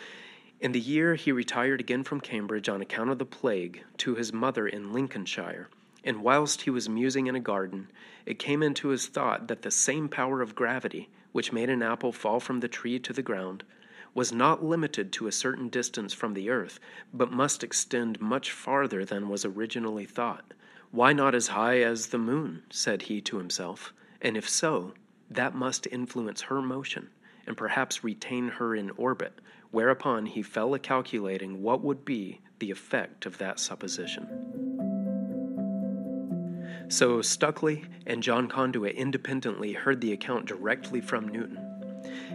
in 0.60 0.72
the 0.72 0.80
year 0.80 1.16
he 1.16 1.32
retired 1.32 1.80
again 1.80 2.04
from 2.04 2.20
Cambridge 2.20 2.68
on 2.68 2.80
account 2.80 3.10
of 3.10 3.18
the 3.18 3.24
plague 3.24 3.84
to 3.98 4.14
his 4.14 4.32
mother 4.32 4.66
in 4.66 4.92
Lincolnshire, 4.92 5.68
and 6.04 6.22
whilst 6.22 6.62
he 6.62 6.70
was 6.70 6.88
musing 6.88 7.26
in 7.26 7.36
a 7.36 7.40
garden, 7.40 7.88
it 8.26 8.38
came 8.38 8.62
into 8.62 8.88
his 8.88 9.06
thought 9.06 9.48
that 9.48 9.62
the 9.62 9.70
same 9.70 10.08
power 10.08 10.40
of 10.40 10.54
gravity 10.54 11.08
which 11.32 11.52
made 11.52 11.68
an 11.68 11.82
apple 11.82 12.12
fall 12.12 12.40
from 12.40 12.60
the 12.60 12.68
tree 12.68 12.98
to 12.98 13.12
the 13.12 13.22
ground 13.22 13.62
was 14.14 14.32
not 14.32 14.64
limited 14.64 15.12
to 15.12 15.26
a 15.26 15.32
certain 15.32 15.68
distance 15.68 16.12
from 16.12 16.34
the 16.34 16.50
earth, 16.50 16.80
but 17.12 17.32
must 17.32 17.62
extend 17.62 18.20
much 18.20 18.50
farther 18.50 19.04
than 19.04 19.28
was 19.28 19.44
originally 19.44 20.04
thought. 20.04 20.54
Why 20.90 21.12
not 21.12 21.34
as 21.34 21.48
high 21.48 21.80
as 21.80 22.08
the 22.08 22.18
moon? 22.18 22.62
said 22.70 23.02
he 23.02 23.20
to 23.22 23.38
himself, 23.38 23.92
and 24.20 24.36
if 24.36 24.48
so, 24.48 24.94
that 25.30 25.54
must 25.54 25.86
influence 25.86 26.42
her 26.42 26.62
motion, 26.62 27.10
and 27.46 27.56
perhaps 27.56 28.04
retain 28.04 28.48
her 28.48 28.74
in 28.74 28.90
orbit 28.90 29.40
whereupon 29.70 30.26
he 30.26 30.42
fell 30.42 30.74
a 30.74 30.78
calculating 30.78 31.62
what 31.62 31.82
would 31.82 32.04
be 32.04 32.40
the 32.58 32.70
effect 32.70 33.26
of 33.26 33.38
that 33.38 33.60
supposition. 33.60 34.26
So 36.88 37.18
Stukeley 37.18 37.86
and 38.06 38.22
John 38.22 38.48
Conduit 38.48 38.94
independently 38.94 39.74
heard 39.74 40.00
the 40.00 40.12
account 40.12 40.46
directly 40.46 41.02
from 41.02 41.28
Newton, 41.28 41.58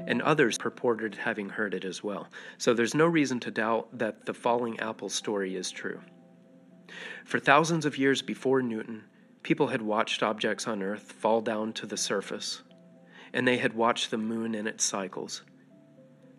and 0.08 0.22
others 0.22 0.58
purported 0.58 1.16
having 1.16 1.50
heard 1.50 1.74
it 1.74 1.86
as 1.86 2.04
well. 2.04 2.28
So 2.58 2.74
there's 2.74 2.96
no 2.96 3.06
reason 3.06 3.40
to 3.42 3.52
doubt 3.52 3.98
that 3.98 4.26
the 4.26 4.34
falling 4.34 4.80
apple 4.80 5.10
story 5.10 5.56
is 5.56 5.72
true. 5.72 6.02
For 7.26 7.40
thousands 7.40 7.86
of 7.86 7.98
years 7.98 8.22
before 8.22 8.62
Newton, 8.62 9.04
people 9.42 9.68
had 9.68 9.82
watched 9.82 10.24
objects 10.24 10.68
on 10.68 10.84
Earth 10.84 11.12
fall 11.12 11.42
down 11.42 11.74
to 11.74 11.86
the 11.86 11.98
surface, 11.98 12.62
and 13.34 13.48
they 13.48 13.58
had 13.58 13.74
watched 13.74 14.12
the 14.12 14.18
moon 14.18 14.54
in 14.56 14.68
its 14.68 14.84
cycles 14.84 15.44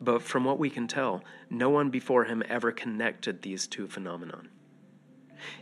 but 0.05 0.23
from 0.23 0.45
what 0.45 0.59
we 0.59 0.71
can 0.71 0.87
tell, 0.87 1.25
no 1.51 1.71
one 1.71 1.91
before 1.91 2.25
him 2.25 2.43
ever 2.49 2.73
connected 2.73 3.41
these 3.41 3.67
two 3.67 3.89
phenomena. 3.89 4.43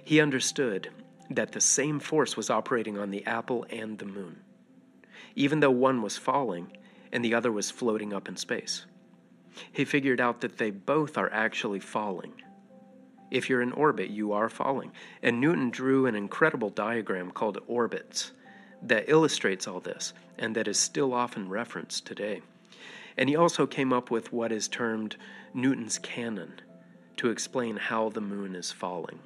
He 0.05 0.21
understood 0.21 0.91
that 1.31 1.53
the 1.53 1.61
same 1.61 2.01
force 2.01 2.37
was 2.37 2.51
operating 2.51 2.99
on 2.99 3.11
the 3.11 3.25
apple 3.25 3.65
and 3.71 3.99
the 3.99 4.05
moon, 4.05 4.41
even 5.35 5.61
though 5.61 5.71
one 5.71 6.03
was 6.03 6.19
falling 6.19 6.77
and 7.13 7.25
the 7.25 7.35
other 7.35 7.53
was 7.53 7.71
floating 7.71 8.13
up 8.13 8.29
in 8.29 8.37
space. 8.37 8.87
He 9.71 9.85
figured 9.85 10.21
out 10.21 10.41
that 10.41 10.59
they 10.59 10.71
both 10.71 11.19
are 11.19 11.31
actually 11.33 11.81
falling. 11.81 12.33
If 13.31 13.49
you're 13.49 13.63
in 13.63 13.73
orbit, 13.73 14.11
you 14.11 14.33
are 14.33 14.49
falling. 14.49 14.93
And 15.23 15.41
Newton 15.41 15.71
drew 15.71 16.07
an 16.07 16.15
incredible 16.15 16.71
diagram 16.71 17.31
called 17.31 17.59
orbits 17.67 18.33
that 18.83 19.09
illustrates 19.09 19.67
all 19.69 19.81
this 19.81 20.13
and 20.39 20.57
that 20.57 20.69
is 20.69 20.79
still 20.79 21.15
often 21.15 21.49
referenced 21.49 22.07
today. 22.07 22.43
And 23.17 23.29
he 23.29 23.37
also 23.37 23.67
came 23.67 23.93
up 23.93 24.11
with 24.11 24.33
what 24.33 24.53
is 24.53 24.69
termed 24.69 25.17
Newton's 25.55 25.99
cannon 25.99 26.61
to 27.19 27.31
explain 27.31 27.77
how 27.77 28.09
the 28.09 28.21
moon 28.21 28.55
is 28.55 28.73
falling. 28.73 29.21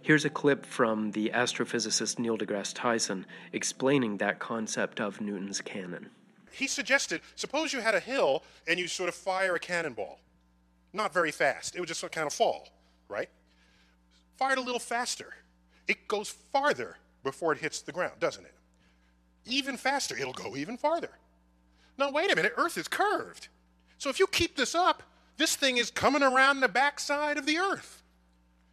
Here's 0.00 0.24
a 0.24 0.30
clip 0.30 0.64
from 0.64 1.10
the 1.10 1.30
astrophysicist 1.34 2.18
Neil 2.18 2.38
deGrasse 2.38 2.74
Tyson 2.74 3.26
explaining 3.52 4.18
that 4.18 4.38
concept 4.38 5.00
of 5.00 5.20
Newton's 5.20 5.60
cannon. 5.60 6.10
He 6.54 6.66
suggested 6.66 7.20
suppose 7.36 7.72
you 7.72 7.80
had 7.80 7.94
a 7.94 8.00
hill 8.00 8.42
and 8.66 8.78
you 8.78 8.88
sort 8.88 9.08
of 9.08 9.14
fire 9.14 9.54
a 9.54 9.58
cannonball. 9.58 10.20
Not 10.92 11.12
very 11.12 11.32
fast, 11.32 11.74
it 11.74 11.80
would 11.80 11.88
just 11.88 12.08
kind 12.12 12.26
of 12.26 12.32
fall, 12.32 12.68
right? 13.08 13.28
Fire 14.36 14.52
it 14.52 14.58
a 14.58 14.62
little 14.62 14.78
faster. 14.78 15.34
It 15.88 16.08
goes 16.08 16.28
farther 16.28 16.96
before 17.22 17.52
it 17.52 17.58
hits 17.58 17.82
the 17.82 17.92
ground, 17.92 18.20
doesn't 18.20 18.44
it? 18.44 18.54
Even 19.44 19.76
faster, 19.76 20.16
it'll 20.16 20.32
go 20.32 20.56
even 20.56 20.76
farther. 20.76 21.10
Now, 21.98 22.10
wait 22.10 22.32
a 22.32 22.36
minute, 22.36 22.54
Earth 22.56 22.78
is 22.78 22.88
curved. 22.88 23.48
So 23.98 24.08
if 24.08 24.18
you 24.18 24.26
keep 24.26 24.56
this 24.56 24.74
up, 24.74 25.02
this 25.36 25.56
thing 25.56 25.76
is 25.76 25.90
coming 25.90 26.22
around 26.22 26.60
the 26.60 26.68
backside 26.68 27.36
of 27.36 27.46
the 27.46 27.58
Earth. 27.58 28.02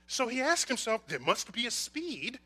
So 0.08 0.28
he 0.28 0.42
asked 0.42 0.68
himself, 0.68 1.08
there 1.08 1.20
must 1.20 1.52
be 1.52 1.66
a 1.66 1.72
speed 1.72 2.40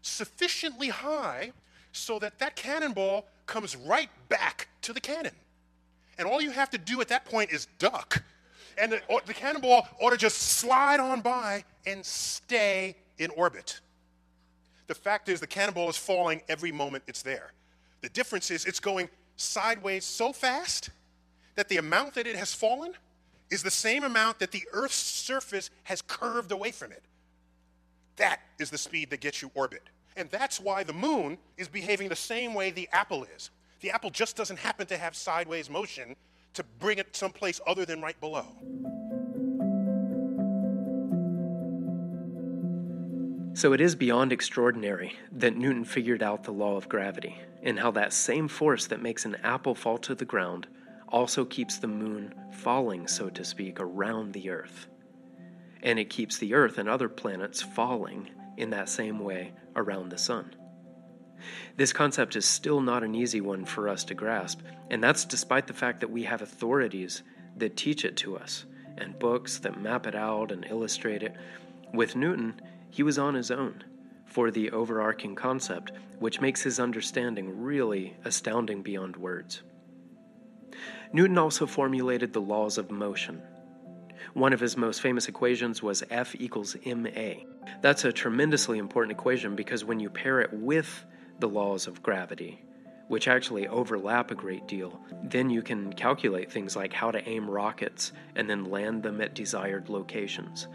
sufficiently 0.00 0.88
high 0.88 1.52
so 1.92 2.18
that 2.18 2.38
that 2.38 2.56
cannonball 2.56 3.26
comes 3.46 3.76
right 3.76 4.10
back 4.28 4.68
to 4.82 4.92
the 4.92 5.00
cannon. 5.00 5.34
And 6.18 6.26
all 6.26 6.40
you 6.40 6.50
have 6.50 6.70
to 6.70 6.78
do 6.78 7.00
at 7.00 7.08
that 7.08 7.24
point 7.24 7.52
is 7.52 7.66
duck. 7.78 8.22
And 8.78 8.92
the, 8.92 9.00
the 9.26 9.34
cannonball 9.34 9.86
ought 10.00 10.10
to 10.10 10.16
just 10.16 10.38
slide 10.38 11.00
on 11.00 11.20
by 11.20 11.64
and 11.86 12.04
stay 12.04 12.96
in 13.18 13.30
orbit. 13.30 13.80
The 14.86 14.94
fact 14.94 15.28
is, 15.28 15.40
the 15.40 15.46
cannonball 15.46 15.88
is 15.88 15.96
falling 15.96 16.42
every 16.48 16.72
moment 16.72 17.04
it's 17.06 17.22
there. 17.22 17.52
The 18.00 18.08
difference 18.08 18.50
is, 18.50 18.64
it's 18.64 18.80
going 18.80 19.08
sideways 19.36 20.04
so 20.04 20.32
fast 20.32 20.90
that 21.54 21.68
the 21.68 21.76
amount 21.76 22.14
that 22.14 22.26
it 22.26 22.36
has 22.36 22.54
fallen 22.54 22.94
is 23.50 23.62
the 23.62 23.70
same 23.70 24.02
amount 24.02 24.38
that 24.38 24.50
the 24.50 24.62
Earth's 24.72 24.96
surface 24.96 25.70
has 25.84 26.02
curved 26.02 26.52
away 26.52 26.70
from 26.70 26.92
it. 26.92 27.02
That 28.16 28.40
is 28.58 28.70
the 28.70 28.78
speed 28.78 29.10
that 29.10 29.20
gets 29.20 29.42
you 29.42 29.50
orbit. 29.54 29.82
And 30.16 30.30
that's 30.30 30.60
why 30.60 30.82
the 30.82 30.92
moon 30.92 31.38
is 31.56 31.68
behaving 31.68 32.08
the 32.08 32.16
same 32.16 32.54
way 32.54 32.70
the 32.70 32.88
apple 32.92 33.24
is. 33.36 33.50
The 33.80 33.90
apple 33.90 34.10
just 34.10 34.36
doesn't 34.36 34.58
happen 34.58 34.86
to 34.88 34.98
have 34.98 35.16
sideways 35.16 35.68
motion 35.70 36.16
to 36.54 36.64
bring 36.78 36.98
it 36.98 37.16
someplace 37.16 37.60
other 37.66 37.84
than 37.84 38.00
right 38.00 38.18
below. 38.20 38.46
So 43.54 43.72
it 43.72 43.80
is 43.80 43.94
beyond 43.94 44.32
extraordinary 44.32 45.14
that 45.32 45.56
Newton 45.56 45.84
figured 45.84 46.22
out 46.22 46.44
the 46.44 46.52
law 46.52 46.76
of 46.76 46.88
gravity, 46.88 47.38
and 47.62 47.78
how 47.78 47.90
that 47.92 48.12
same 48.12 48.48
force 48.48 48.86
that 48.86 49.02
makes 49.02 49.24
an 49.24 49.36
apple 49.42 49.74
fall 49.74 49.98
to 49.98 50.14
the 50.14 50.24
ground 50.24 50.66
also 51.08 51.44
keeps 51.44 51.76
the 51.76 51.86
moon 51.86 52.34
falling, 52.50 53.06
so 53.06 53.28
to 53.28 53.44
speak, 53.44 53.78
around 53.78 54.32
the 54.32 54.48
Earth. 54.48 54.86
And 55.82 55.98
it 55.98 56.08
keeps 56.08 56.38
the 56.38 56.54
Earth 56.54 56.78
and 56.78 56.88
other 56.88 57.08
planets 57.08 57.60
falling 57.60 58.30
in 58.56 58.70
that 58.70 58.88
same 58.88 59.18
way 59.18 59.52
around 59.76 60.10
the 60.10 60.18
Sun. 60.18 60.54
This 61.76 61.92
concept 61.92 62.36
is 62.36 62.44
still 62.44 62.80
not 62.80 63.02
an 63.02 63.14
easy 63.14 63.40
one 63.40 63.64
for 63.64 63.88
us 63.88 64.04
to 64.04 64.14
grasp, 64.14 64.60
and 64.90 65.02
that's 65.02 65.24
despite 65.24 65.66
the 65.66 65.72
fact 65.72 66.00
that 66.00 66.10
we 66.10 66.24
have 66.24 66.42
authorities 66.42 67.22
that 67.56 67.76
teach 67.76 68.04
it 68.04 68.16
to 68.18 68.36
us, 68.36 68.64
and 68.96 69.18
books 69.18 69.58
that 69.58 69.80
map 69.80 70.06
it 70.06 70.14
out 70.14 70.52
and 70.52 70.64
illustrate 70.66 71.22
it. 71.22 71.34
With 71.92 72.16
Newton, 72.16 72.60
he 72.90 73.02
was 73.02 73.18
on 73.18 73.34
his 73.34 73.50
own 73.50 73.84
for 74.24 74.50
the 74.50 74.70
overarching 74.70 75.34
concept, 75.34 75.92
which 76.18 76.40
makes 76.40 76.62
his 76.62 76.80
understanding 76.80 77.60
really 77.60 78.16
astounding 78.24 78.82
beyond 78.82 79.16
words. 79.16 79.62
Newton 81.12 81.36
also 81.36 81.66
formulated 81.66 82.32
the 82.32 82.40
laws 82.40 82.78
of 82.78 82.90
motion. 82.90 83.42
One 84.34 84.54
of 84.54 84.60
his 84.60 84.78
most 84.78 85.02
famous 85.02 85.28
equations 85.28 85.82
was 85.82 86.02
F 86.08 86.34
equals 86.38 86.74
ma. 86.86 87.32
That's 87.82 88.06
a 88.06 88.12
tremendously 88.12 88.78
important 88.78 89.18
equation 89.18 89.54
because 89.54 89.84
when 89.84 90.00
you 90.00 90.08
pair 90.08 90.40
it 90.40 90.50
with 90.54 91.04
the 91.38 91.48
laws 91.48 91.86
of 91.86 92.02
gravity, 92.02 92.64
which 93.08 93.28
actually 93.28 93.68
overlap 93.68 94.30
a 94.30 94.34
great 94.34 94.66
deal, 94.66 94.98
then 95.24 95.50
you 95.50 95.60
can 95.60 95.92
calculate 95.92 96.50
things 96.50 96.74
like 96.74 96.94
how 96.94 97.10
to 97.10 97.28
aim 97.28 97.48
rockets 97.48 98.12
and 98.34 98.48
then 98.48 98.64
land 98.64 99.02
them 99.02 99.20
at 99.20 99.34
desired 99.34 99.90
locations 99.90 100.66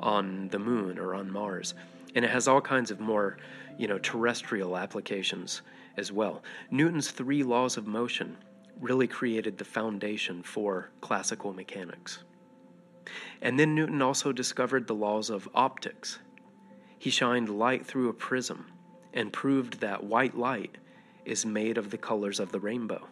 on 0.00 0.48
the 0.48 0.58
moon 0.58 0.98
or 0.98 1.14
on 1.14 1.30
Mars. 1.30 1.74
And 2.16 2.24
it 2.24 2.32
has 2.32 2.48
all 2.48 2.60
kinds 2.60 2.90
of 2.90 2.98
more, 2.98 3.36
you 3.78 3.86
know, 3.86 3.98
terrestrial 3.98 4.76
applications 4.76 5.62
as 5.96 6.10
well. 6.10 6.42
Newton's 6.72 7.12
three 7.12 7.44
laws 7.44 7.76
of 7.76 7.86
motion 7.86 8.36
really 8.80 9.06
created 9.06 9.56
the 9.56 9.64
foundation 9.64 10.42
for 10.42 10.90
classical 11.00 11.52
mechanics. 11.52 12.24
And 13.42 13.58
then 13.58 13.74
Newton 13.74 14.02
also 14.02 14.32
discovered 14.32 14.86
the 14.86 14.94
laws 14.94 15.30
of 15.30 15.48
optics. 15.54 16.18
He 16.98 17.10
shined 17.10 17.48
light 17.48 17.86
through 17.86 18.08
a 18.08 18.14
prism 18.14 18.66
and 19.12 19.32
proved 19.32 19.80
that 19.80 20.04
white 20.04 20.36
light 20.36 20.78
is 21.24 21.46
made 21.46 21.78
of 21.78 21.90
the 21.90 21.98
colors 21.98 22.40
of 22.40 22.52
the 22.52 22.60
rainbow. 22.60 23.06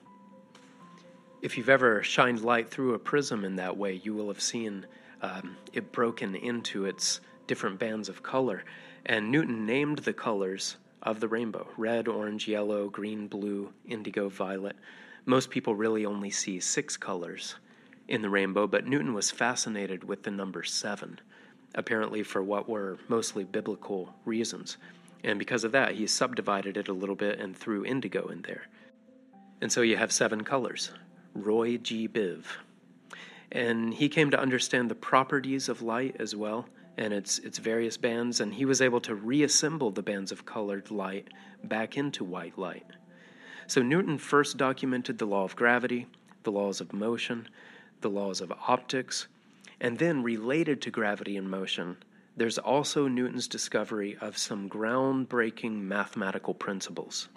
If 1.41 1.57
you've 1.57 1.69
ever 1.69 2.03
shined 2.03 2.41
light 2.43 2.71
through 2.71 2.95
a 2.95 2.99
prism 2.99 3.45
in 3.45 3.57
that 3.57 3.77
way, 3.77 4.01
you 4.05 4.15
will 4.15 4.29
have 4.29 4.41
seen 4.41 4.87
um, 5.23 5.57
it 5.73 5.93
broken 5.93 6.35
into 6.37 6.85
its 6.85 7.21
different 7.47 7.79
bands 7.79 8.09
of 8.09 8.23
color. 8.23 8.65
And 9.07 9.31
Newton 9.31 9.67
named 9.67 9.99
the 9.99 10.13
colors 10.13 10.77
of 11.03 11.21
the 11.21 11.29
rainbow 11.29 11.67
red, 11.77 12.07
orange, 12.07 12.47
yellow, 12.47 12.89
green, 12.89 13.27
blue, 13.27 13.73
indigo, 13.87 14.29
violet. 14.29 14.77
Most 15.25 15.51
people 15.51 15.75
really 15.75 16.07
only 16.07 16.31
see 16.31 16.61
six 16.61 16.97
colors 16.97 17.57
in 18.09 18.23
the 18.23 18.31
rainbow, 18.31 18.67
but 18.67 18.87
Newton 18.87 19.15
was 19.15 19.31
fascinated 19.31 20.05
with 20.05 20.23
the 20.23 20.31
number 20.31 20.63
seven, 20.63 21.21
apparently 21.75 22.23
for 22.23 22.43
what 22.43 22.69
were 22.69 22.99
mostly 23.09 23.45
biblical 23.45 24.15
reasons. 24.25 24.77
And 25.25 25.39
because 25.39 25.65
of 25.65 25.73
that, 25.73 25.95
he 25.95 26.07
subdivided 26.07 26.77
it 26.77 26.89
a 26.89 26.93
little 26.93 27.15
bit 27.15 27.39
and 27.39 27.57
threw 27.57 27.85
indigo 27.85 28.29
in 28.29 28.43
there. 28.43 28.67
And 29.61 29.71
so 29.71 29.83
you 29.83 29.97
have 29.97 30.13
seven 30.13 30.43
colors 30.43 30.91
Roy 31.35 31.79
G. 31.79 32.09
Biv. 32.09 32.45
And 33.53 33.95
he 33.95 34.09
came 34.09 34.31
to 34.31 34.41
understand 34.41 34.91
the 34.91 34.95
properties 34.95 35.69
of 35.69 35.83
light 35.83 36.17
as 36.19 36.35
well 36.35 36.67
and 36.99 37.13
its, 37.13 37.39
its 37.39 37.59
various 37.59 37.97
bands, 37.97 38.41
and 38.41 38.53
he 38.53 38.65
was 38.65 38.83
able 38.83 39.01
to 39.01 39.15
reassemble 39.15 39.91
the 39.91 40.03
bands 40.03 40.31
of 40.31 40.45
colored 40.45 40.91
light 40.91 41.29
back 41.65 41.97
into 41.97 42.25
white 42.25 42.59
light. 42.59 42.87
So 43.67 43.83
Newton 43.83 44.19
first 44.19 44.57
documented 44.57 45.19
the 45.19 45.27
law 45.27 45.45
of 45.45 45.57
gravity, 45.57 46.07
the 46.43 46.53
laws 46.53 46.81
of 46.81 46.93
motion, 46.93 47.49
the 48.03 48.11
laws 48.11 48.41
of 48.41 48.53
optics, 48.69 49.29
and 49.81 49.99
then 49.99 50.23
related 50.23 50.83
to 50.83 50.91
gravity 50.91 51.37
and 51.37 51.51
motion, 51.51 51.97
there's 52.37 52.59
also 52.59 53.09
Newton's 53.09 53.49
discovery 53.49 54.17
of 54.21 54.39
some 54.39 54.69
groundbreaking 54.69 55.81
mathematical 55.81 56.55
principles. 56.55 57.29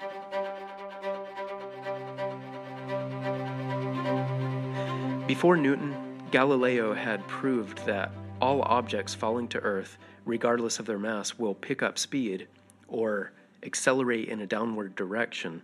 Before 5.28 5.58
Newton, 5.58 5.96
Galileo 6.32 6.94
had 6.94 7.28
proved 7.28 7.86
that 7.86 8.12
all 8.40 8.62
objects 8.62 9.14
falling 9.14 9.48
to 9.50 9.60
Earth, 9.60 9.98
regardless 10.26 10.80
of 10.80 10.86
their 10.86 11.00
mass, 11.00 11.38
will 11.38 11.56
pick 11.56 11.82
up 11.82 11.98
speed 11.98 12.48
or 12.88 13.32
accelerate 13.64 14.30
in 14.30 14.42
a 14.42 14.48
downward 14.48 14.96
direction 14.96 15.62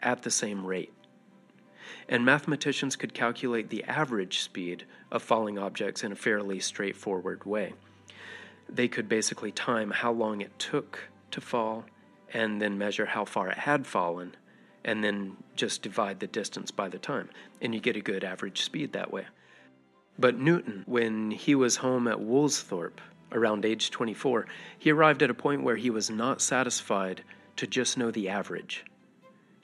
at 0.00 0.22
the 0.22 0.30
same 0.30 0.66
rate. 0.66 0.92
And 2.08 2.24
mathematicians 2.24 2.96
could 2.96 3.14
calculate 3.14 3.70
the 3.70 3.84
average 3.84 4.40
speed 4.40 4.84
of 5.10 5.22
falling 5.22 5.58
objects 5.58 6.04
in 6.04 6.12
a 6.12 6.16
fairly 6.16 6.60
straightforward 6.60 7.44
way. 7.44 7.74
They 8.68 8.88
could 8.88 9.08
basically 9.08 9.52
time 9.52 9.90
how 9.90 10.12
long 10.12 10.40
it 10.40 10.58
took 10.58 11.08
to 11.30 11.40
fall 11.40 11.84
and 12.32 12.60
then 12.60 12.78
measure 12.78 13.06
how 13.06 13.24
far 13.24 13.48
it 13.48 13.58
had 13.58 13.86
fallen 13.86 14.34
and 14.84 15.02
then 15.02 15.36
just 15.56 15.82
divide 15.82 16.20
the 16.20 16.26
distance 16.26 16.70
by 16.70 16.88
the 16.88 16.98
time. 16.98 17.30
And 17.60 17.74
you 17.74 17.80
get 17.80 17.96
a 17.96 18.00
good 18.00 18.24
average 18.24 18.62
speed 18.62 18.92
that 18.92 19.12
way. 19.12 19.26
But 20.18 20.38
Newton, 20.38 20.84
when 20.86 21.30
he 21.30 21.54
was 21.54 21.76
home 21.76 22.06
at 22.06 22.18
Woolsthorpe 22.18 22.98
around 23.32 23.64
age 23.64 23.90
24, 23.90 24.46
he 24.78 24.90
arrived 24.90 25.22
at 25.22 25.30
a 25.30 25.34
point 25.34 25.62
where 25.62 25.76
he 25.76 25.90
was 25.90 26.10
not 26.10 26.40
satisfied 26.40 27.22
to 27.56 27.66
just 27.66 27.98
know 27.98 28.10
the 28.10 28.28
average. 28.28 28.84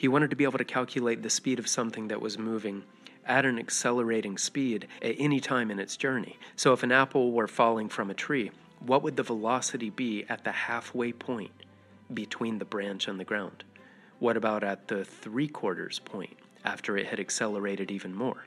He 0.00 0.08
wanted 0.08 0.30
to 0.30 0.36
be 0.36 0.44
able 0.44 0.56
to 0.56 0.64
calculate 0.64 1.22
the 1.22 1.28
speed 1.28 1.58
of 1.58 1.68
something 1.68 2.08
that 2.08 2.22
was 2.22 2.38
moving 2.38 2.84
at 3.26 3.44
an 3.44 3.58
accelerating 3.58 4.38
speed 4.38 4.88
at 5.02 5.16
any 5.18 5.40
time 5.40 5.70
in 5.70 5.78
its 5.78 5.94
journey. 5.94 6.38
So 6.56 6.72
if 6.72 6.82
an 6.82 6.90
apple 6.90 7.32
were 7.32 7.46
falling 7.46 7.90
from 7.90 8.10
a 8.10 8.14
tree, 8.14 8.50
what 8.78 9.02
would 9.02 9.16
the 9.16 9.22
velocity 9.22 9.90
be 9.90 10.24
at 10.26 10.42
the 10.42 10.52
halfway 10.52 11.12
point 11.12 11.50
between 12.14 12.58
the 12.58 12.64
branch 12.64 13.08
and 13.08 13.20
the 13.20 13.26
ground? 13.26 13.62
What 14.20 14.38
about 14.38 14.64
at 14.64 14.88
the 14.88 15.04
three 15.04 15.48
quarters 15.48 15.98
point 15.98 16.34
after 16.64 16.96
it 16.96 17.08
had 17.08 17.20
accelerated 17.20 17.90
even 17.90 18.14
more? 18.14 18.46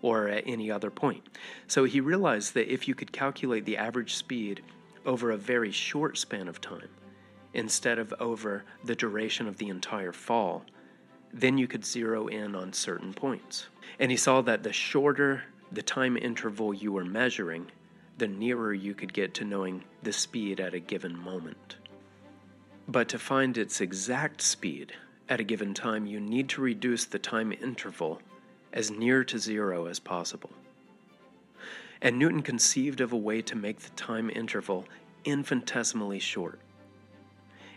Or 0.00 0.28
at 0.28 0.44
any 0.46 0.70
other 0.70 0.90
point? 0.90 1.22
So 1.66 1.84
he 1.84 2.00
realized 2.00 2.54
that 2.54 2.72
if 2.72 2.88
you 2.88 2.94
could 2.94 3.12
calculate 3.12 3.66
the 3.66 3.76
average 3.76 4.14
speed 4.14 4.62
over 5.04 5.30
a 5.30 5.36
very 5.36 5.70
short 5.70 6.16
span 6.16 6.48
of 6.48 6.62
time, 6.62 6.88
instead 7.52 7.98
of 7.98 8.14
over 8.18 8.64
the 8.82 8.94
duration 8.94 9.46
of 9.46 9.58
the 9.58 9.68
entire 9.68 10.10
fall, 10.10 10.64
then 11.34 11.58
you 11.58 11.66
could 11.66 11.84
zero 11.84 12.28
in 12.28 12.54
on 12.54 12.72
certain 12.72 13.12
points. 13.12 13.66
And 13.98 14.10
he 14.10 14.16
saw 14.16 14.40
that 14.42 14.62
the 14.62 14.72
shorter 14.72 15.42
the 15.72 15.82
time 15.82 16.16
interval 16.16 16.72
you 16.72 16.92
were 16.92 17.04
measuring, 17.04 17.66
the 18.18 18.28
nearer 18.28 18.72
you 18.72 18.94
could 18.94 19.12
get 19.12 19.34
to 19.34 19.44
knowing 19.44 19.82
the 20.04 20.12
speed 20.12 20.60
at 20.60 20.74
a 20.74 20.78
given 20.78 21.18
moment. 21.18 21.76
But 22.86 23.08
to 23.08 23.18
find 23.18 23.58
its 23.58 23.80
exact 23.80 24.40
speed, 24.40 24.92
at 25.28 25.40
a 25.40 25.44
given 25.44 25.74
time, 25.74 26.06
you 26.06 26.20
need 26.20 26.48
to 26.50 26.60
reduce 26.60 27.06
the 27.06 27.18
time 27.18 27.52
interval 27.52 28.20
as 28.72 28.90
near 28.90 29.24
to 29.24 29.38
zero 29.38 29.86
as 29.86 29.98
possible. 29.98 30.50
And 32.00 32.18
Newton 32.18 32.42
conceived 32.42 33.00
of 33.00 33.12
a 33.12 33.16
way 33.16 33.42
to 33.42 33.56
make 33.56 33.80
the 33.80 33.90
time 33.90 34.30
interval 34.30 34.84
infinitesimally 35.24 36.18
short. 36.18 36.60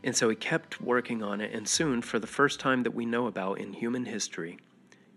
And 0.07 0.15
so 0.15 0.29
he 0.29 0.37
kept 0.37 0.79
working 0.79 1.21
on 1.21 1.41
it, 1.41 1.53
and 1.53 1.67
soon, 1.67 2.01
for 2.01 2.17
the 2.17 2.25
first 2.25 2.61
time 2.61 2.83
that 2.83 2.95
we 2.95 3.05
know 3.05 3.27
about 3.27 3.59
in 3.59 3.73
human 3.73 4.05
history, 4.05 4.57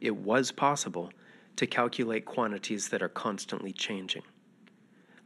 it 0.01 0.17
was 0.17 0.51
possible 0.51 1.13
to 1.55 1.67
calculate 1.69 2.25
quantities 2.25 2.89
that 2.89 3.01
are 3.01 3.09
constantly 3.09 3.73
changing, 3.73 4.25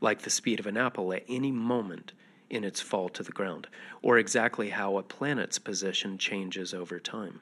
like 0.02 0.20
the 0.20 0.28
speed 0.28 0.60
of 0.60 0.66
an 0.66 0.76
apple 0.76 1.14
at 1.14 1.24
any 1.30 1.50
moment 1.50 2.12
in 2.50 2.62
its 2.62 2.82
fall 2.82 3.08
to 3.08 3.22
the 3.22 3.32
ground, 3.32 3.66
or 4.02 4.18
exactly 4.18 4.68
how 4.68 4.98
a 4.98 5.02
planet's 5.02 5.58
position 5.58 6.18
changes 6.18 6.74
over 6.74 7.00
time. 7.00 7.40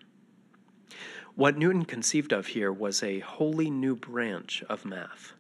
What 1.35 1.59
Newton 1.59 1.85
conceived 1.85 2.33
of 2.33 2.47
here 2.47 2.73
was 2.73 3.03
a 3.03 3.19
wholly 3.19 3.69
new 3.69 3.97
branch 3.97 4.63
of 4.69 4.85
math. 4.85 5.33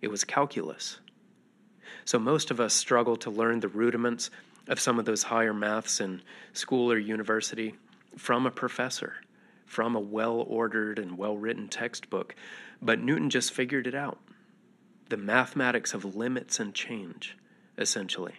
It 0.00 0.12
was 0.12 0.22
calculus. 0.22 1.00
So 2.04 2.20
most 2.20 2.52
of 2.52 2.60
us 2.60 2.72
struggle 2.72 3.16
to 3.16 3.30
learn 3.30 3.58
the 3.58 3.68
rudiments 3.68 4.30
of 4.70 4.80
some 4.80 4.98
of 4.98 5.04
those 5.04 5.24
higher 5.24 5.52
maths 5.52 6.00
in 6.00 6.22
school 6.54 6.90
or 6.90 6.98
university 6.98 7.74
from 8.16 8.46
a 8.46 8.50
professor, 8.50 9.16
from 9.66 9.94
a 9.94 10.00
well 10.00 10.44
ordered 10.48 10.98
and 10.98 11.18
well 11.18 11.36
written 11.36 11.68
textbook. 11.68 12.34
But 12.80 13.00
Newton 13.00 13.28
just 13.28 13.52
figured 13.52 13.86
it 13.86 13.94
out 13.94 14.18
the 15.10 15.16
mathematics 15.16 15.92
of 15.92 16.16
limits 16.16 16.60
and 16.60 16.72
change, 16.72 17.36
essentially. 17.76 18.34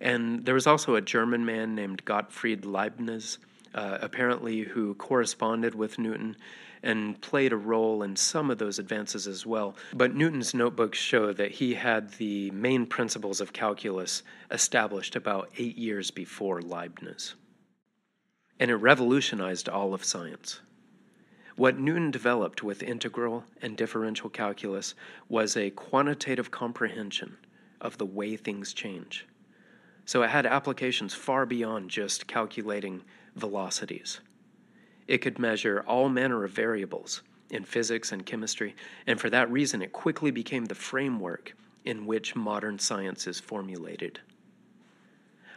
And 0.00 0.44
there 0.44 0.54
was 0.54 0.66
also 0.66 0.96
a 0.96 1.00
German 1.00 1.46
man 1.46 1.76
named 1.76 2.04
Gottfried 2.04 2.66
Leibniz, 2.66 3.38
uh, 3.72 3.98
apparently, 4.00 4.62
who 4.62 4.94
corresponded 4.94 5.76
with 5.76 5.96
Newton 5.96 6.36
and 6.86 7.20
played 7.20 7.52
a 7.52 7.56
role 7.56 8.04
in 8.04 8.14
some 8.14 8.48
of 8.48 8.58
those 8.58 8.78
advances 8.78 9.26
as 9.26 9.44
well. 9.44 9.74
But 9.92 10.14
Newton's 10.14 10.54
notebooks 10.54 10.98
show 10.98 11.32
that 11.32 11.50
he 11.50 11.74
had 11.74 12.12
the 12.12 12.52
main 12.52 12.86
principles 12.86 13.40
of 13.40 13.52
calculus 13.52 14.22
established 14.52 15.16
about 15.16 15.50
eight 15.58 15.76
years 15.76 16.12
before 16.12 16.62
Leibniz. 16.62 17.34
And 18.60 18.70
it 18.70 18.76
revolutionized 18.76 19.68
all 19.68 19.94
of 19.94 20.04
science. 20.04 20.60
What 21.56 21.76
Newton 21.76 22.12
developed 22.12 22.62
with 22.62 22.84
integral 22.84 23.42
and 23.60 23.76
differential 23.76 24.30
calculus 24.30 24.94
was 25.28 25.56
a 25.56 25.70
quantitative 25.70 26.52
comprehension 26.52 27.36
of 27.80 27.98
the 27.98 28.06
way 28.06 28.36
things 28.36 28.72
change. 28.72 29.26
So 30.04 30.22
it 30.22 30.30
had 30.30 30.46
applications 30.46 31.14
far 31.14 31.46
beyond 31.46 31.90
just 31.90 32.28
calculating 32.28 33.02
velocities. 33.34 34.20
It 35.06 35.18
could 35.18 35.38
measure 35.38 35.84
all 35.86 36.08
manner 36.08 36.44
of 36.44 36.50
variables 36.50 37.22
in 37.50 37.64
physics 37.64 38.10
and 38.12 38.26
chemistry, 38.26 38.74
and 39.06 39.20
for 39.20 39.30
that 39.30 39.50
reason, 39.50 39.82
it 39.82 39.92
quickly 39.92 40.30
became 40.30 40.64
the 40.64 40.74
framework 40.74 41.54
in 41.84 42.06
which 42.06 42.34
modern 42.34 42.78
science 42.78 43.26
is 43.26 43.38
formulated. 43.38 44.20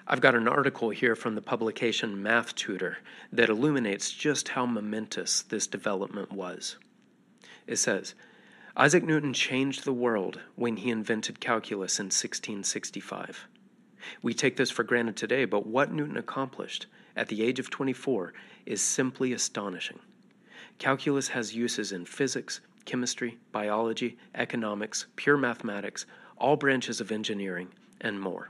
I've 0.08 0.22
got 0.22 0.36
an 0.36 0.48
article 0.48 0.90
here 0.90 1.16
from 1.16 1.36
the 1.36 1.42
publication 1.42 2.22
Math 2.22 2.56
Tutor 2.56 2.98
that 3.32 3.50
illuminates 3.50 4.12
just 4.12 4.50
how 4.50 4.66
momentous 4.66 5.44
this 5.44 5.68
development 5.68 6.32
was. 6.32 6.78
It 7.68 7.76
says 7.76 8.16
Isaac 8.76 9.04
Newton 9.04 9.34
changed 9.34 9.84
the 9.84 9.94
world 9.94 10.40
when 10.56 10.78
he 10.78 10.90
invented 10.90 11.40
calculus 11.40 12.00
in 12.00 12.06
1665. 12.06 13.48
We 14.22 14.34
take 14.34 14.58
this 14.58 14.72
for 14.72 14.84
granted 14.84 15.16
today, 15.16 15.46
but 15.46 15.68
what 15.68 15.92
Newton 15.92 16.18
accomplished 16.18 16.88
at 17.20 17.28
the 17.28 17.44
age 17.44 17.60
of 17.60 17.70
24 17.70 18.34
is 18.66 18.82
simply 18.82 19.34
astonishing. 19.34 20.00
Calculus 20.78 21.28
has 21.28 21.54
uses 21.54 21.92
in 21.92 22.06
physics, 22.06 22.62
chemistry, 22.86 23.38
biology, 23.52 24.18
economics, 24.36 25.06
pure 25.18 25.36
mathematics, 25.36 26.06
all 26.38 26.56
branches 26.56 27.02
of 27.02 27.12
engineering, 27.12 27.68
and 28.00 28.20
more. 28.20 28.50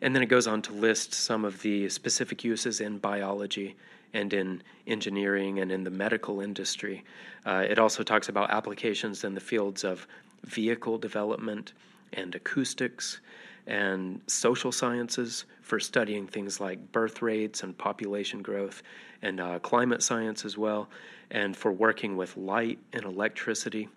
And 0.00 0.14
then 0.14 0.22
it 0.22 0.30
goes 0.30 0.46
on 0.46 0.62
to 0.62 0.72
list 0.72 1.12
some 1.12 1.44
of 1.44 1.60
the 1.60 1.90
specific 1.90 2.42
uses 2.42 2.80
in 2.80 2.98
biology 2.98 3.76
and 4.14 4.32
in 4.32 4.62
engineering 4.86 5.58
and 5.58 5.70
in 5.70 5.84
the 5.84 5.90
medical 5.90 6.40
industry. 6.40 7.04
Uh, 7.44 7.66
it 7.68 7.78
also 7.78 8.02
talks 8.02 8.30
about 8.30 8.50
applications 8.50 9.24
in 9.24 9.34
the 9.34 9.40
fields 9.40 9.84
of 9.84 10.06
vehicle 10.44 10.96
development, 10.96 11.74
and 12.12 12.34
acoustics, 12.34 13.20
and 13.66 14.20
social 14.26 14.70
sciences 14.70 15.44
for 15.62 15.80
studying 15.80 16.26
things 16.26 16.60
like 16.60 16.92
birth 16.92 17.22
rates 17.22 17.62
and 17.62 17.76
population 17.76 18.42
growth, 18.42 18.82
and 19.22 19.40
uh, 19.40 19.58
climate 19.58 20.02
science 20.02 20.44
as 20.44 20.56
well, 20.56 20.88
and 21.30 21.56
for 21.56 21.72
working 21.72 22.16
with 22.16 22.36
light 22.36 22.78
and 22.92 23.04
electricity. 23.04 23.88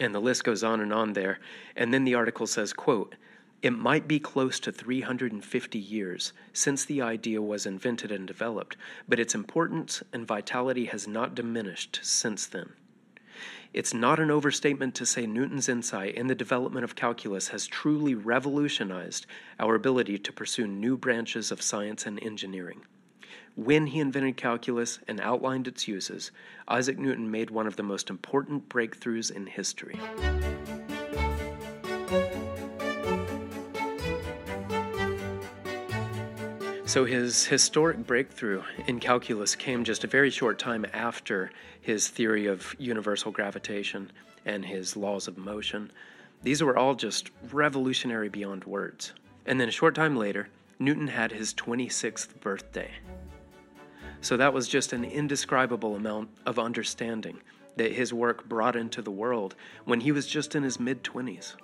And 0.00 0.14
the 0.14 0.20
list 0.20 0.44
goes 0.44 0.64
on 0.64 0.80
and 0.80 0.92
on 0.92 1.12
there. 1.12 1.38
And 1.76 1.94
then 1.94 2.04
the 2.04 2.14
article 2.14 2.46
says, 2.46 2.72
quote, 2.72 3.14
it 3.60 3.70
might 3.70 4.06
be 4.06 4.20
close 4.20 4.60
to 4.60 4.70
350 4.70 5.78
years 5.78 6.32
since 6.52 6.84
the 6.84 7.02
idea 7.02 7.42
was 7.42 7.66
invented 7.66 8.12
and 8.12 8.26
developed, 8.26 8.76
but 9.08 9.18
its 9.18 9.34
importance 9.34 10.02
and 10.12 10.26
vitality 10.26 10.84
has 10.86 11.08
not 11.08 11.34
diminished 11.34 11.98
since 12.02 12.46
then. 12.46 12.72
It's 13.74 13.92
not 13.92 14.18
an 14.18 14.30
overstatement 14.30 14.94
to 14.94 15.04
say 15.04 15.26
Newton's 15.26 15.68
insight 15.68 16.14
in 16.14 16.26
the 16.26 16.34
development 16.34 16.84
of 16.84 16.96
calculus 16.96 17.48
has 17.48 17.66
truly 17.66 18.14
revolutionized 18.14 19.26
our 19.60 19.74
ability 19.74 20.18
to 20.18 20.32
pursue 20.32 20.66
new 20.66 20.96
branches 20.96 21.52
of 21.52 21.60
science 21.60 22.06
and 22.06 22.22
engineering. 22.22 22.80
When 23.56 23.88
he 23.88 24.00
invented 24.00 24.38
calculus 24.38 25.00
and 25.06 25.20
outlined 25.20 25.68
its 25.68 25.86
uses, 25.86 26.30
Isaac 26.66 26.98
Newton 26.98 27.30
made 27.30 27.50
one 27.50 27.66
of 27.66 27.76
the 27.76 27.82
most 27.82 28.08
important 28.08 28.70
breakthroughs 28.70 29.30
in 29.30 29.46
history. 29.46 30.00
So, 36.88 37.04
his 37.04 37.44
historic 37.44 38.06
breakthrough 38.06 38.62
in 38.86 38.98
calculus 38.98 39.54
came 39.54 39.84
just 39.84 40.04
a 40.04 40.06
very 40.06 40.30
short 40.30 40.58
time 40.58 40.86
after 40.94 41.50
his 41.82 42.08
theory 42.08 42.46
of 42.46 42.74
universal 42.78 43.30
gravitation 43.30 44.10
and 44.46 44.64
his 44.64 44.96
laws 44.96 45.28
of 45.28 45.36
motion. 45.36 45.92
These 46.42 46.62
were 46.62 46.78
all 46.78 46.94
just 46.94 47.28
revolutionary 47.52 48.30
beyond 48.30 48.64
words. 48.64 49.12
And 49.44 49.60
then 49.60 49.68
a 49.68 49.70
short 49.70 49.94
time 49.94 50.16
later, 50.16 50.48
Newton 50.78 51.08
had 51.08 51.30
his 51.30 51.52
26th 51.52 52.40
birthday. 52.40 52.90
So, 54.22 54.38
that 54.38 54.54
was 54.54 54.66
just 54.66 54.94
an 54.94 55.04
indescribable 55.04 55.94
amount 55.94 56.30
of 56.46 56.58
understanding 56.58 57.42
that 57.76 57.92
his 57.92 58.14
work 58.14 58.48
brought 58.48 58.76
into 58.76 59.02
the 59.02 59.10
world 59.10 59.56
when 59.84 60.00
he 60.00 60.10
was 60.10 60.26
just 60.26 60.54
in 60.54 60.62
his 60.62 60.80
mid 60.80 61.04
20s 61.04 61.54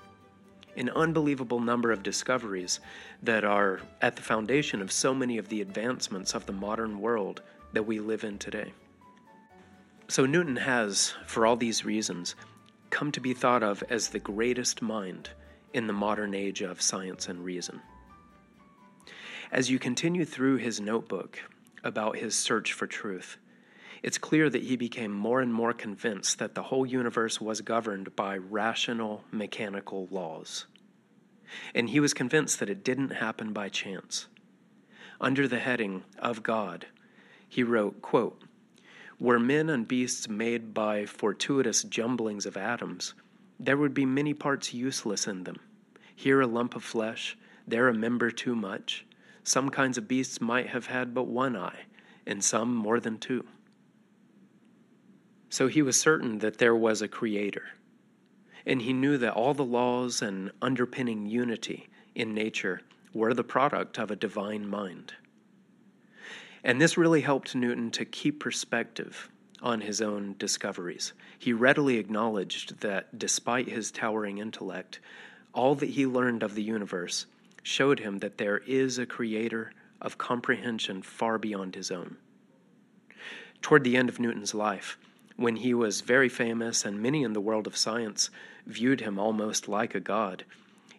an 0.76 0.90
unbelievable 0.90 1.60
number 1.60 1.92
of 1.92 2.02
discoveries 2.02 2.80
that 3.22 3.44
are 3.44 3.80
at 4.00 4.16
the 4.16 4.22
foundation 4.22 4.82
of 4.82 4.92
so 4.92 5.14
many 5.14 5.38
of 5.38 5.48
the 5.48 5.60
advancements 5.60 6.34
of 6.34 6.46
the 6.46 6.52
modern 6.52 7.00
world 7.00 7.42
that 7.72 7.87
we 7.87 8.00
live 8.00 8.24
in 8.24 8.38
today. 8.38 8.72
So, 10.08 10.26
Newton 10.26 10.56
has, 10.56 11.14
for 11.26 11.46
all 11.46 11.56
these 11.56 11.84
reasons, 11.84 12.34
come 12.90 13.10
to 13.12 13.20
be 13.20 13.34
thought 13.34 13.62
of 13.62 13.82
as 13.88 14.08
the 14.08 14.18
greatest 14.18 14.82
mind 14.82 15.30
in 15.72 15.87
the 15.87 15.92
modern 15.92 16.34
age 16.34 16.60
of 16.60 16.80
science 16.80 17.28
and 17.28 17.44
reason. 17.44 17.80
As 19.50 19.70
you 19.70 19.78
continue 19.78 20.24
through 20.24 20.56
his 20.56 20.80
notebook 20.80 21.40
about 21.82 22.16
his 22.16 22.34
search 22.34 22.72
for 22.72 22.87
truth, 22.87 23.37
it's 24.04 24.18
clear 24.18 24.50
that 24.50 24.64
he 24.64 24.76
became 24.76 25.10
more 25.10 25.40
and 25.40 25.54
more 25.54 25.72
convinced 25.72 26.38
that 26.38 26.54
the 26.54 26.64
whole 26.64 26.84
universe 26.84 27.40
was 27.40 27.62
governed 27.62 28.14
by 28.14 28.36
rational 28.36 29.24
mechanical 29.32 30.06
laws. 30.10 30.66
And 31.74 31.88
he 31.88 32.00
was 32.00 32.12
convinced 32.12 32.60
that 32.60 32.68
it 32.68 32.84
didn't 32.84 33.12
happen 33.12 33.54
by 33.54 33.70
chance. 33.70 34.26
Under 35.22 35.48
the 35.48 35.58
heading 35.58 36.04
of 36.18 36.42
God, 36.42 36.84
he 37.48 37.62
wrote, 37.62 38.02
quote, 38.02 38.42
Were 39.18 39.38
men 39.38 39.70
and 39.70 39.88
beasts 39.88 40.28
made 40.28 40.74
by 40.74 41.06
fortuitous 41.06 41.82
jumblings 41.82 42.44
of 42.44 42.58
atoms, 42.58 43.14
there 43.58 43.78
would 43.78 43.94
be 43.94 44.04
many 44.04 44.34
parts 44.34 44.74
useless 44.74 45.26
in 45.26 45.44
them. 45.44 45.60
Here 46.14 46.42
a 46.42 46.46
lump 46.46 46.76
of 46.76 46.84
flesh, 46.84 47.38
there 47.66 47.88
a 47.88 47.94
member 47.94 48.30
too 48.30 48.54
much. 48.54 49.06
Some 49.44 49.70
kinds 49.70 49.96
of 49.96 50.06
beasts 50.06 50.42
might 50.42 50.66
have 50.66 50.88
had 50.88 51.14
but 51.14 51.26
one 51.26 51.56
eye, 51.56 51.84
and 52.26 52.44
some 52.44 52.74
more 52.74 53.00
than 53.00 53.16
two. 53.16 53.46
So 55.54 55.68
he 55.68 55.82
was 55.82 56.00
certain 56.00 56.40
that 56.40 56.58
there 56.58 56.74
was 56.74 57.00
a 57.00 57.06
creator. 57.06 57.62
And 58.66 58.82
he 58.82 58.92
knew 58.92 59.16
that 59.18 59.34
all 59.34 59.54
the 59.54 59.64
laws 59.64 60.20
and 60.20 60.50
underpinning 60.60 61.26
unity 61.26 61.88
in 62.12 62.34
nature 62.34 62.80
were 63.12 63.32
the 63.32 63.44
product 63.44 63.96
of 63.96 64.10
a 64.10 64.16
divine 64.16 64.68
mind. 64.68 65.14
And 66.64 66.80
this 66.80 66.98
really 66.98 67.20
helped 67.20 67.54
Newton 67.54 67.92
to 67.92 68.04
keep 68.04 68.40
perspective 68.40 69.30
on 69.62 69.80
his 69.80 70.00
own 70.00 70.34
discoveries. 70.40 71.12
He 71.38 71.52
readily 71.52 71.98
acknowledged 71.98 72.80
that 72.80 73.16
despite 73.16 73.68
his 73.68 73.92
towering 73.92 74.38
intellect, 74.38 74.98
all 75.52 75.76
that 75.76 75.90
he 75.90 76.04
learned 76.04 76.42
of 76.42 76.56
the 76.56 76.64
universe 76.64 77.26
showed 77.62 78.00
him 78.00 78.18
that 78.18 78.38
there 78.38 78.58
is 78.66 78.98
a 78.98 79.06
creator 79.06 79.72
of 80.00 80.18
comprehension 80.18 81.00
far 81.00 81.38
beyond 81.38 81.76
his 81.76 81.92
own. 81.92 82.16
Toward 83.62 83.84
the 83.84 83.96
end 83.96 84.08
of 84.08 84.18
Newton's 84.18 84.52
life, 84.52 84.98
when 85.36 85.56
he 85.56 85.74
was 85.74 86.00
very 86.00 86.28
famous 86.28 86.84
and 86.84 87.02
many 87.02 87.22
in 87.22 87.32
the 87.32 87.40
world 87.40 87.66
of 87.66 87.76
science 87.76 88.30
viewed 88.66 89.00
him 89.00 89.18
almost 89.18 89.68
like 89.68 89.94
a 89.94 90.00
god, 90.00 90.44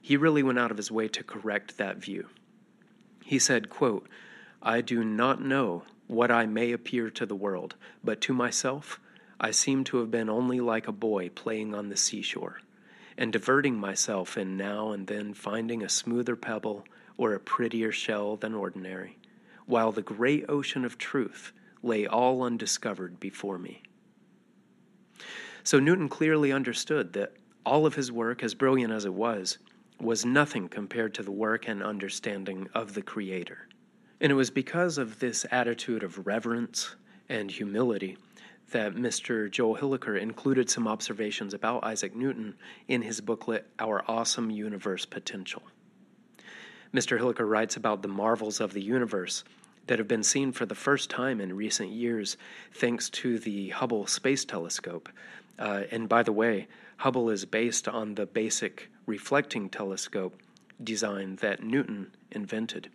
he 0.02 0.18
really 0.18 0.44
went 0.44 0.60
out 0.60 0.72
of 0.72 0.78
his 0.78 0.92
way 0.92 1.08
to 1.08 1.24
correct 1.24 1.78
that 1.78 1.98
view. 1.98 2.28
He 3.24 3.40
said, 3.40 3.70
quote, 3.70 4.08
I 4.62 4.82
do 4.82 5.04
not 5.04 5.42
know 5.42 5.84
what 6.08 6.30
I 6.30 6.46
may 6.46 6.72
appear 6.72 7.10
to 7.10 7.26
the 7.26 7.36
world, 7.36 7.76
but 8.04 8.22
to 8.22 8.34
myself 8.34 9.00
I 9.40 9.52
seem 9.52 9.84
to 9.86 9.98
have 9.98 10.12
been 10.12 10.30
only 10.30 10.60
like 10.60 10.88
a 10.88 10.94
boy 10.94 11.30
playing 11.30 11.74
on 11.74 11.90
the 11.90 11.98
seashore, 11.98 12.60
and 13.18 13.34
diverting 13.34 13.76
myself 13.78 14.38
in 14.38 14.58
now 14.58 14.92
and 14.92 15.08
then 15.08 15.34
finding 15.34 15.82
a 15.82 15.90
smoother 15.90 16.36
pebble 16.36 16.86
or 17.18 17.34
a 17.34 17.40
prettier 17.40 17.92
shell 17.92 18.36
than 18.36 18.54
ordinary, 18.54 19.18
while 19.66 19.92
the 19.92 20.02
great 20.02 20.46
ocean 20.48 20.86
of 20.86 20.98
truth 20.98 21.52
lay 21.82 22.06
all 22.06 22.44
undiscovered 22.44 23.20
before 23.20 23.58
me. 23.58 23.82
So 25.64 25.80
Newton 25.80 26.10
clearly 26.10 26.52
understood 26.52 27.14
that 27.14 27.34
all 27.66 27.86
of 27.86 27.96
his 27.96 28.12
work, 28.12 28.44
as 28.44 28.54
brilliant 28.54 28.94
as 28.94 29.06
it 29.06 29.14
was, 29.14 29.58
was 30.00 30.26
nothing 30.26 30.68
compared 30.68 31.14
to 31.16 31.24
the 31.24 31.32
work 31.32 31.68
and 31.68 31.82
understanding 31.82 32.68
of 32.74 32.94
the 32.94 33.02
Creator. 33.02 33.68
And 34.22 34.32
it 34.32 34.36
was 34.36 34.50
because 34.50 34.98
of 34.98 35.20
this 35.20 35.46
attitude 35.52 36.04
of 36.04 36.28
reverence 36.28 36.96
and 37.30 37.50
humility 37.50 38.18
that 38.72 38.96
Mr. 38.96 39.50
Joel 39.50 39.78
Hilliker 39.78 40.20
included 40.20 40.70
some 40.70 40.88
observations 40.88 41.54
about 41.54 41.84
Isaac 41.84 42.16
Newton 42.16 42.56
in 42.88 43.02
his 43.02 43.22
booklet, 43.22 43.68
Our 43.80 44.04
Awesome 44.08 44.50
Universe 44.50 45.06
Potential. 45.06 45.64
Mr. 46.94 47.20
Hilliker 47.20 47.48
writes 47.48 47.76
about 47.76 48.02
the 48.02 48.08
marvels 48.08 48.60
of 48.60 48.74
the 48.74 48.82
universe 48.82 49.44
that 49.88 50.00
have 50.00 50.08
been 50.08 50.24
seen 50.24 50.52
for 50.52 50.66
the 50.66 50.76
first 50.76 51.10
time 51.10 51.40
in 51.40 51.56
recent 51.56 51.90
years 51.90 52.38
thanks 52.74 53.10
to 53.10 53.40
the 53.40 53.70
Hubble 53.70 54.08
Space 54.08 54.46
Telescope, 54.46 55.10
uh, 55.60 55.84
and 55.92 56.10
by 56.10 56.24
the 56.24 56.32
way, 56.32 56.68
Hubble 56.98 57.30
is 57.30 57.46
based 57.46 57.88
on 57.88 58.16
the 58.16 58.26
basic 58.26 58.90
reflecting 59.06 59.70
telescope 59.70 60.40
design 60.84 61.38
that 61.38 61.64
Newton 61.64 62.12
invented. 62.32 62.90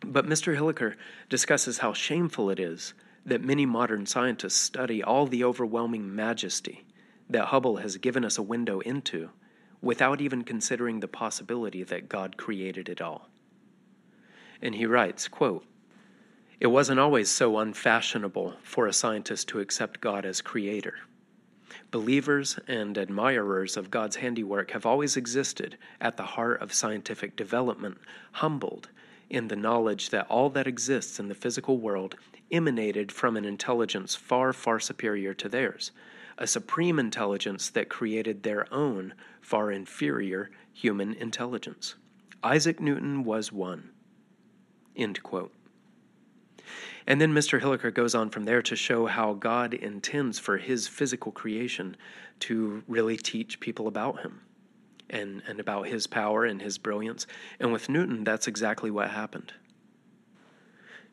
But 0.00 0.26
Mr. 0.26 0.56
Hilliker 0.56 0.94
discusses 1.28 1.78
how 1.78 1.92
shameful 1.92 2.50
it 2.50 2.60
is 2.60 2.94
that 3.24 3.42
many 3.42 3.66
modern 3.66 4.06
scientists 4.06 4.56
study 4.56 5.02
all 5.02 5.26
the 5.26 5.44
overwhelming 5.44 6.14
majesty 6.14 6.84
that 7.28 7.46
Hubble 7.46 7.76
has 7.78 7.96
given 7.96 8.24
us 8.24 8.38
a 8.38 8.42
window 8.42 8.80
into 8.80 9.30
without 9.82 10.20
even 10.20 10.42
considering 10.42 11.00
the 11.00 11.08
possibility 11.08 11.82
that 11.82 12.08
God 12.08 12.36
created 12.36 12.88
it 12.88 13.00
all. 13.00 13.28
And 14.62 14.74
he 14.74 14.86
writes, 14.86 15.28
quote, 15.28 15.66
It 16.58 16.68
wasn't 16.68 17.00
always 17.00 17.30
so 17.30 17.58
unfashionable 17.58 18.54
for 18.62 18.86
a 18.86 18.92
scientist 18.92 19.48
to 19.48 19.60
accept 19.60 20.00
God 20.00 20.24
as 20.24 20.40
creator. 20.40 20.94
Believers 21.90 22.58
and 22.66 22.96
admirers 22.96 23.76
of 23.76 23.90
God's 23.90 24.16
handiwork 24.16 24.70
have 24.70 24.86
always 24.86 25.16
existed 25.16 25.76
at 26.00 26.16
the 26.16 26.22
heart 26.22 26.62
of 26.62 26.72
scientific 26.72 27.36
development, 27.36 27.98
humbled 28.32 28.88
in 29.28 29.48
the 29.48 29.56
knowledge 29.56 30.10
that 30.10 30.26
all 30.28 30.48
that 30.50 30.66
exists 30.66 31.18
in 31.18 31.28
the 31.28 31.34
physical 31.34 31.78
world 31.78 32.16
emanated 32.50 33.12
from 33.12 33.36
an 33.36 33.44
intelligence 33.44 34.14
far, 34.14 34.52
far 34.52 34.80
superior 34.80 35.34
to 35.34 35.48
theirs, 35.48 35.90
a 36.38 36.46
supreme 36.46 36.98
intelligence 36.98 37.68
that 37.70 37.90
created 37.90 38.42
their 38.42 38.72
own 38.72 39.12
far 39.40 39.70
inferior 39.70 40.50
human 40.72 41.12
intelligence. 41.14 41.96
Isaac 42.42 42.80
Newton 42.80 43.24
was 43.24 43.52
one. 43.52 43.90
End 44.94 45.22
quote. 45.22 45.52
And 47.06 47.20
then 47.20 47.32
Mr. 47.32 47.60
Hilliker 47.60 47.92
goes 47.92 48.14
on 48.14 48.30
from 48.30 48.44
there 48.44 48.62
to 48.62 48.76
show 48.76 49.06
how 49.06 49.34
God 49.34 49.74
intends 49.74 50.38
for 50.38 50.58
his 50.58 50.88
physical 50.88 51.32
creation 51.32 51.96
to 52.40 52.82
really 52.88 53.16
teach 53.16 53.60
people 53.60 53.88
about 53.88 54.20
him 54.20 54.40
and, 55.08 55.42
and 55.46 55.60
about 55.60 55.86
his 55.86 56.06
power 56.06 56.44
and 56.44 56.60
his 56.60 56.78
brilliance. 56.78 57.26
And 57.60 57.72
with 57.72 57.88
Newton, 57.88 58.24
that's 58.24 58.48
exactly 58.48 58.90
what 58.90 59.10
happened. 59.10 59.52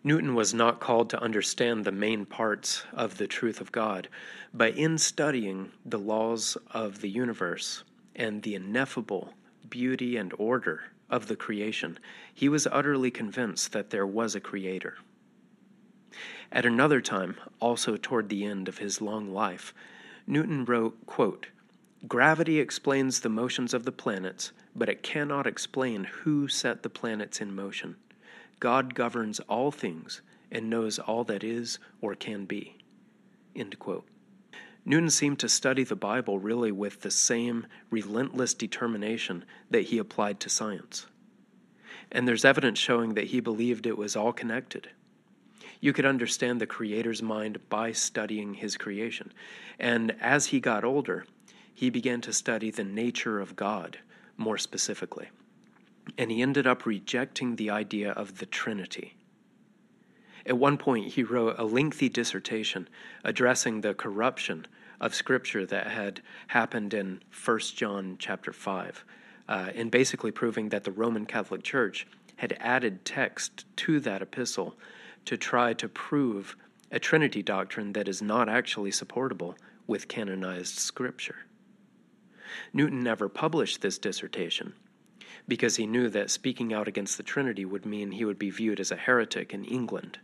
Newton 0.06 0.36
was 0.36 0.54
not 0.54 0.82
called 0.82 1.10
to 1.12 1.22
understand 1.22 1.86
the 1.86 1.92
main 1.92 2.26
parts 2.26 2.84
of 2.92 3.18
the 3.18 3.28
truth 3.28 3.62
of 3.62 3.72
God, 3.72 4.10
but 4.54 4.76
in 4.76 4.98
studying 4.98 5.72
the 5.86 6.00
laws 6.00 6.58
of 6.72 7.00
the 7.00 7.10
universe 7.10 7.86
and 8.16 8.42
the 8.44 8.56
ineffable 8.56 9.34
beauty 9.70 10.18
and 10.18 10.34
order 10.38 10.82
of 11.10 11.28
the 11.28 11.38
creation, 11.38 11.98
he 12.34 12.50
was 12.50 12.68
utterly 12.70 13.12
convinced 13.12 13.72
that 13.72 13.92
there 13.92 14.06
was 14.06 14.36
a 14.36 14.42
creator. 14.42 14.98
At 16.54 16.68
another 16.68 17.02
time, 17.02 17.38
also 17.60 17.98
toward 17.98 18.30
the 18.30 18.46
end 18.46 18.68
of 18.68 18.78
his 18.78 19.02
long 19.02 19.34
life, 19.34 19.74
Newton 20.28 20.66
wrote, 20.66 21.04
quote, 21.08 21.48
Gravity 22.08 22.60
explains 22.60 23.20
the 23.22 23.30
motions 23.30 23.74
of 23.74 23.86
the 23.86 23.92
planets, 23.92 24.52
but 24.76 24.88
it 24.88 25.02
cannot 25.02 25.48
explain 25.48 26.04
who 26.04 26.48
set 26.48 26.84
the 26.84 26.92
planets 26.92 27.42
in 27.42 27.56
motion. 27.56 27.96
God 28.60 28.94
governs 28.94 29.40
all 29.42 29.72
things 29.72 30.22
and 30.52 30.70
knows 30.70 31.00
all 31.00 31.24
that 31.24 31.44
is 31.44 31.80
or 32.02 32.14
can 32.14 32.46
be. 32.46 32.78
Newton 34.86 35.10
seemed 35.10 35.40
to 35.40 35.50
study 35.50 35.84
the 35.84 35.96
Bible 35.96 36.38
really 36.38 36.72
with 36.72 37.02
the 37.02 37.10
same 37.10 37.66
relentless 37.90 38.54
determination 38.54 39.44
that 39.72 39.86
he 39.86 39.98
applied 39.98 40.40
to 40.42 40.50
science. 40.50 41.08
And 42.12 42.28
there's 42.28 42.46
evidence 42.46 42.78
showing 42.78 43.16
that 43.16 43.28
he 43.28 43.40
believed 43.40 43.88
it 43.88 43.98
was 43.98 44.16
all 44.16 44.34
connected. 44.34 44.90
You 45.84 45.92
could 45.92 46.06
understand 46.06 46.62
the 46.62 46.66
Creator's 46.66 47.22
mind 47.22 47.60
by 47.68 47.92
studying 47.92 48.54
his 48.54 48.78
creation. 48.78 49.34
And 49.78 50.16
as 50.22 50.46
he 50.46 50.62
got 50.62 50.86
older, 50.86 51.26
he 51.74 51.90
began 51.90 52.22
to 52.22 52.32
study 52.32 52.72
the 52.72 52.86
nature 52.86 53.42
of 53.42 53.58
God 53.58 53.98
more 54.38 54.58
specifically. 54.58 55.28
And 56.18 56.32
he 56.32 56.42
ended 56.42 56.66
up 56.66 56.86
rejecting 56.86 57.58
the 57.58 57.70
idea 57.70 58.12
of 58.12 58.38
the 58.38 58.46
Trinity. 58.46 59.16
At 60.46 60.58
one 60.58 60.78
point, 60.78 61.08
he 61.16 61.22
wrote 61.22 61.60
a 61.60 61.66
lengthy 61.66 62.08
dissertation 62.08 62.88
addressing 63.26 63.82
the 63.82 63.94
corruption 63.94 64.66
of 65.02 65.14
Scripture 65.14 65.66
that 65.66 65.88
had 65.88 66.22
happened 66.48 66.94
in 66.94 67.22
1 67.44 67.60
John 67.76 68.16
chapter 68.18 68.54
5, 68.54 69.04
uh, 69.50 69.72
and 69.76 69.92
basically 69.92 70.32
proving 70.32 70.70
that 70.70 70.86
the 70.86 70.94
Roman 70.94 71.26
Catholic 71.26 71.62
Church 71.62 72.08
had 72.38 72.56
added 72.62 73.04
text 73.04 73.66
to 73.76 74.00
that 74.00 74.22
epistle 74.22 74.78
to 75.26 75.38
try 75.38 75.74
to 75.74 75.88
prove 75.88 76.56
a 76.92 77.00
Trinity 77.00 77.42
doctrine 77.42 77.94
that 77.94 78.08
is 78.08 78.22
not 78.22 78.50
actually 78.50 78.92
supportable 78.92 79.56
with 79.88 80.08
canonized 80.08 80.78
Scripture. 80.78 81.46
Newton 82.72 83.02
never 83.02 83.28
published 83.30 83.82
this 83.82 83.98
dissertation 83.98 84.74
because 85.48 85.76
he 85.76 85.88
knew 85.88 86.10
that 86.10 86.30
speaking 86.30 86.74
out 86.74 86.88
against 86.88 87.18
the 87.18 87.24
Trinity 87.24 87.66
would 87.66 87.86
mean 87.86 88.12
he 88.12 88.26
would 88.26 88.40
be 88.40 88.50
viewed 88.50 88.80
as 88.80 88.92
a 88.92 88.96
heretic 88.96 89.54
in 89.54 89.66
England. 89.66 90.20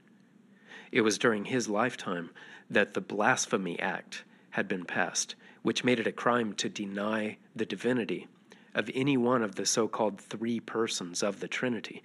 It 0.92 1.02
was 1.02 1.18
during 1.18 1.46
his 1.46 1.70
lifetime 1.70 2.30
that 2.70 2.94
the 2.94 3.02
Blasphemy 3.02 3.80
Act 3.80 4.24
had 4.52 4.68
been 4.68 4.86
passed, 4.86 5.36
which 5.62 5.84
made 5.84 6.00
it 6.00 6.08
a 6.08 6.12
crime 6.12 6.54
to 6.54 6.70
deny 6.70 7.38
the 7.56 7.66
divinity 7.66 8.28
of 8.74 8.90
any 8.94 9.18
one 9.18 9.44
of 9.44 9.56
the 9.56 9.66
so 9.66 9.88
called 9.88 10.20
three 10.20 10.60
persons 10.60 11.22
of 11.22 11.40
the 11.40 11.48
Trinity. 11.48 12.02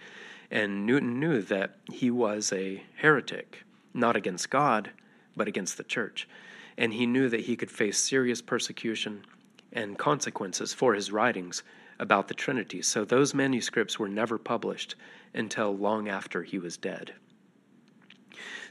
And 0.51 0.87
Newton 0.87 1.19
knew 1.19 1.43
that 1.43 1.77
he 1.93 2.11
was 2.11 2.53
a 2.53 2.83
heretic, 2.97 3.65
not 3.93 4.17
against 4.17 4.51
God, 4.51 4.91
but 5.37 5.49
against 5.49 5.77
the 5.77 5.85
church. 5.85 6.29
And 6.77 6.93
he 6.93 7.07
knew 7.07 7.29
that 7.29 7.41
he 7.41 7.57
could 7.57 7.71
face 7.71 7.99
serious 7.99 8.43
persecution 8.43 9.25
and 9.73 9.99
consequences 9.99 10.73
for 10.73 10.95
his 10.95 11.11
writings 11.11 11.63
about 11.99 12.29
the 12.29 12.35
Trinity. 12.35 12.83
So 12.83 13.05
those 13.05 13.35
manuscripts 13.35 13.99
were 13.99 14.09
never 14.09 14.39
published 14.39 14.95
until 15.33 15.77
long 15.77 16.09
after 16.09 16.43
he 16.43 16.59
was 16.59 16.77
dead. 16.77 17.15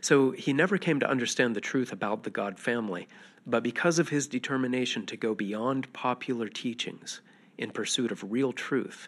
So 0.02 0.32
he 0.32 0.52
never 0.52 0.78
came 0.78 1.00
to 1.00 1.10
understand 1.10 1.56
the 1.56 1.62
truth 1.62 1.92
about 1.94 2.24
the 2.24 2.30
God 2.30 2.60
family, 2.60 3.08
but 3.46 3.64
because 3.64 4.00
of 4.00 4.10
his 4.10 4.28
determination 4.28 5.06
to 5.06 5.18
go 5.18 5.34
beyond 5.34 5.92
popular 5.94 6.48
teachings 6.48 7.22
in 7.58 7.72
pursuit 7.72 8.12
of 8.12 8.32
real 8.32 8.52
truth, 8.52 9.08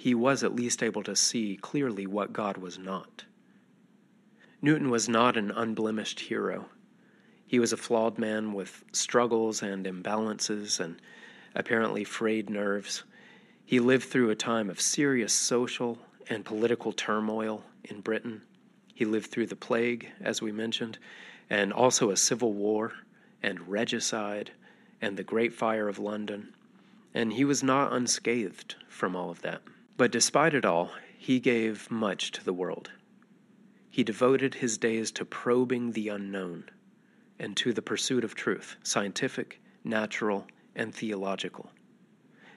he 0.00 0.14
was 0.14 0.44
at 0.44 0.54
least 0.54 0.80
able 0.80 1.02
to 1.02 1.16
see 1.16 1.58
clearly 1.60 2.06
what 2.06 2.32
God 2.32 2.56
was 2.56 2.78
not. 2.78 3.24
Newton 4.62 4.90
was 4.90 5.08
not 5.08 5.36
an 5.36 5.50
unblemished 5.50 6.20
hero. 6.20 6.66
He 7.44 7.58
was 7.58 7.72
a 7.72 7.76
flawed 7.76 8.16
man 8.16 8.52
with 8.52 8.84
struggles 8.92 9.60
and 9.60 9.84
imbalances 9.86 10.78
and 10.78 11.02
apparently 11.52 12.04
frayed 12.04 12.48
nerves. 12.48 13.02
He 13.64 13.80
lived 13.80 14.04
through 14.04 14.30
a 14.30 14.36
time 14.36 14.70
of 14.70 14.80
serious 14.80 15.32
social 15.32 15.98
and 16.30 16.44
political 16.44 16.92
turmoil 16.92 17.64
in 17.82 18.00
Britain. 18.00 18.42
He 18.94 19.04
lived 19.04 19.32
through 19.32 19.46
the 19.46 19.56
plague, 19.56 20.12
as 20.20 20.40
we 20.40 20.52
mentioned, 20.52 21.00
and 21.50 21.72
also 21.72 22.10
a 22.10 22.16
civil 22.16 22.52
war 22.52 22.92
and 23.42 23.68
regicide 23.68 24.52
and 25.00 25.16
the 25.16 25.24
Great 25.24 25.52
Fire 25.52 25.88
of 25.88 25.98
London. 25.98 26.54
And 27.12 27.32
he 27.32 27.44
was 27.44 27.64
not 27.64 27.92
unscathed 27.92 28.76
from 28.88 29.16
all 29.16 29.30
of 29.30 29.42
that. 29.42 29.60
But 29.98 30.12
despite 30.12 30.54
it 30.54 30.64
all, 30.64 30.92
he 31.18 31.40
gave 31.40 31.90
much 31.90 32.30
to 32.30 32.44
the 32.44 32.52
world. 32.52 32.92
He 33.90 34.04
devoted 34.04 34.54
his 34.54 34.78
days 34.78 35.10
to 35.10 35.24
probing 35.24 35.90
the 35.90 36.08
unknown 36.08 36.70
and 37.36 37.56
to 37.56 37.72
the 37.72 37.82
pursuit 37.82 38.22
of 38.22 38.36
truth, 38.36 38.76
scientific, 38.84 39.60
natural, 39.82 40.46
and 40.76 40.94
theological. 40.94 41.72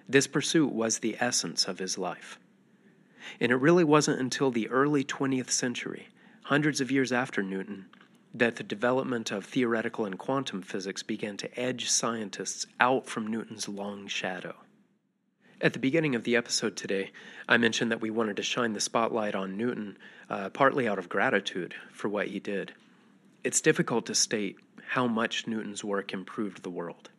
This 0.07 0.27
pursuit 0.27 0.71
was 0.71 0.99
the 0.99 1.17
essence 1.19 1.67
of 1.67 1.79
his 1.79 1.97
life. 1.97 2.37
And 3.39 3.51
it 3.51 3.55
really 3.55 3.83
wasn't 3.83 4.19
until 4.19 4.51
the 4.51 4.69
early 4.69 5.03
20th 5.03 5.49
century 5.49 6.09
hundreds 6.43 6.79
of 6.79 6.91
years 6.91 7.11
after 7.11 7.41
Newton, 7.41 7.87
that 8.35 8.57
the 8.57 8.63
development 8.63 9.31
of 9.31 9.45
theoretical 9.45 10.05
and 10.05 10.19
quantum 10.19 10.61
physics 10.61 11.01
began 11.01 11.37
to 11.37 11.59
edge 11.59 11.89
scientists 11.89 12.67
out 12.79 13.07
from 13.07 13.25
Newton's 13.25 13.67
long 13.67 14.05
shadow. 14.05 14.55
At 15.61 15.73
the 15.73 15.79
beginning 15.79 16.15
of 16.15 16.23
the 16.23 16.35
episode 16.35 16.75
today, 16.75 17.11
I 17.47 17.57
mentioned 17.57 17.91
that 17.91 18.01
we 18.01 18.09
wanted 18.09 18.37
to 18.37 18.43
shine 18.43 18.73
the 18.73 18.79
spotlight 18.79 19.35
on 19.35 19.57
Newton, 19.57 19.95
uh, 20.27 20.49
partly 20.49 20.87
out 20.87 20.97
of 20.97 21.07
gratitude 21.07 21.75
for 21.91 22.09
what 22.09 22.29
he 22.29 22.39
did. 22.39 22.73
It's 23.43 23.61
difficult 23.61 24.07
to 24.07 24.15
state 24.15 24.57
how 24.87 25.05
much 25.05 25.45
Newton's 25.45 25.83
work 25.83 26.13
improved 26.13 26.63
the 26.63 26.71
world, 26.71 27.11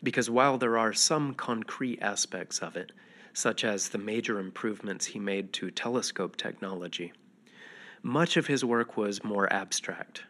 because 0.00 0.30
while 0.30 0.58
there 0.58 0.78
are 0.78 0.92
some 0.92 1.34
concrete 1.34 2.00
aspects 2.00 2.60
of 2.60 2.76
it, 2.76 2.92
such 3.32 3.64
as 3.64 3.88
the 3.88 3.98
major 3.98 4.38
improvements 4.38 5.06
he 5.06 5.18
made 5.18 5.52
to 5.54 5.72
telescope 5.72 6.36
technology, 6.36 7.12
much 8.00 8.36
of 8.36 8.46
his 8.46 8.64
work 8.64 8.96
was 8.96 9.24
more 9.24 9.52
abstract. 9.52 10.22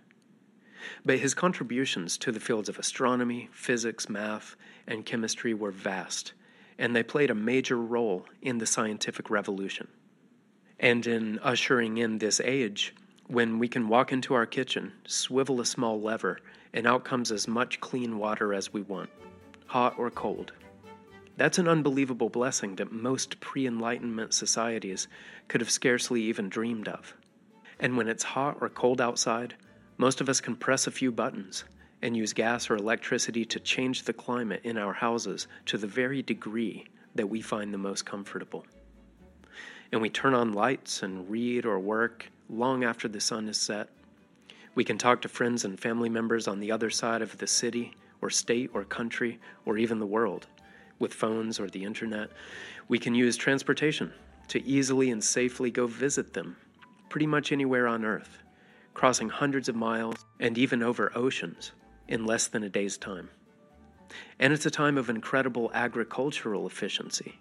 But 1.05 1.19
his 1.19 1.35
contributions 1.35 2.17
to 2.17 2.33
the 2.33 2.41
fields 2.41 2.71
of 2.71 2.79
astronomy, 2.79 3.51
physics, 3.53 4.09
math, 4.09 4.57
and 4.87 5.05
chemistry 5.05 5.53
were 5.53 5.71
vast, 5.71 6.33
and 6.83 6.97
they 6.97 7.03
played 7.05 7.31
a 7.31 7.35
major 7.35 7.77
role 7.77 8.27
in 8.43 8.59
the 8.59 8.67
scientific 8.67 9.31
revolution. 9.31 9.87
And 10.81 11.07
in 11.07 11.39
ushering 11.39 11.99
in 11.99 12.19
this 12.19 12.41
age, 12.41 12.93
when 13.29 13.61
we 13.61 13.69
can 13.69 13.87
walk 13.87 14.11
into 14.11 14.35
our 14.35 14.47
kitchen, 14.47 14.91
swivel 15.07 15.61
a 15.61 15.65
small 15.65 16.01
lever, 16.01 16.41
and 16.73 16.85
out 16.85 17.05
comes 17.05 17.31
as 17.31 17.47
much 17.47 17.79
clean 17.79 18.19
water 18.19 18.53
as 18.53 18.73
we 18.73 18.83
want, 18.83 19.11
hot 19.67 19.95
or 19.97 20.11
cold. 20.11 20.55
That's 21.37 21.59
an 21.59 21.69
unbelievable 21.69 22.31
blessing 22.31 22.75
that 22.77 22.91
most 22.91 23.39
pre 23.39 23.65
Enlightenment 23.65 24.35
societies 24.35 25.07
could 25.47 25.61
have 25.61 25.71
scarcely 25.71 26.23
even 26.23 26.49
dreamed 26.49 26.89
of. 26.89 27.15
And 27.79 27.97
when 27.97 28.09
it's 28.09 28.25
hot 28.25 28.59
or 28.61 28.69
cold 28.69 29.01
outside, 29.01 29.55
most 29.99 30.21
of 30.21 30.29
us 30.29 30.41
can 30.41 30.57
press 30.57 30.89
a 30.89 30.91
few 30.91 31.13
buttons 31.13 31.63
and 32.03 32.17
use 32.17 32.33
gas 32.33 32.69
or 32.69 32.77
electricity 32.77 33.45
to 33.45 33.61
change 33.61 34.03
the 34.03 34.13
climate 34.13 34.61
in 34.65 34.77
our 34.77 34.93
houses 34.93 35.47
to 35.67 35.79
the 35.79 35.87
very 35.87 36.21
degree 36.21 36.85
that 37.15 37.29
we 37.29 37.41
find 37.41 37.73
the 37.73 37.79
most 37.79 38.05
comfortable. 38.05 38.67
And 39.93 40.03
we 40.03 40.11
turn 40.11 40.35
on 40.35 40.53
lights 40.53 41.03
and 41.03 41.31
read 41.31 41.65
or 41.65 41.79
work 41.79 42.27
long 42.51 42.83
after 42.83 43.09
the 43.09 43.21
sun 43.21 43.49
is 43.49 43.57
set. 43.57 43.89
We 44.75 44.85
can 44.85 44.99
talk 44.99 45.23
to 45.23 45.29
friends 45.29 45.65
and 45.65 45.79
family 45.79 46.09
members 46.09 46.49
on 46.49 46.59
the 46.59 46.73
other 46.73 46.91
side 46.91 47.23
of 47.23 47.39
the 47.39 47.47
city 47.47 47.95
or 48.21 48.31
state 48.31 48.71
or 48.75 48.85
country 48.85 49.39
or 49.65 49.79
even 49.79 49.99
the 49.99 50.07
world 50.07 50.47
with 50.99 51.15
phones 51.15 51.61
or 51.61 51.69
the 51.69 51.85
internet. 51.85 52.31
We 52.89 52.99
can 52.99 53.15
use 53.15 53.37
transportation 53.37 54.13
to 54.49 54.65
easily 54.67 55.11
and 55.11 55.23
safely 55.23 55.71
go 55.71 55.87
visit 55.87 56.33
them 56.33 56.57
pretty 57.09 57.27
much 57.27 57.53
anywhere 57.53 57.87
on 57.87 58.05
Earth, 58.05 58.39
crossing 58.95 59.29
hundreds 59.29 59.69
of 59.69 59.77
miles 59.77 60.25
and 60.41 60.57
even 60.57 60.83
over 60.83 61.13
oceans 61.15 61.73
in 62.13 62.27
less 62.27 62.47
than 62.47 62.63
a 62.63 62.69
day's 62.69 62.99
time. 62.99 63.31
And 64.39 64.53
it's 64.53 64.67
a 64.67 64.71
time 64.71 64.99
of 64.99 65.09
incredible 65.09 65.71
agricultural 65.73 66.67
efficiency, 66.67 67.39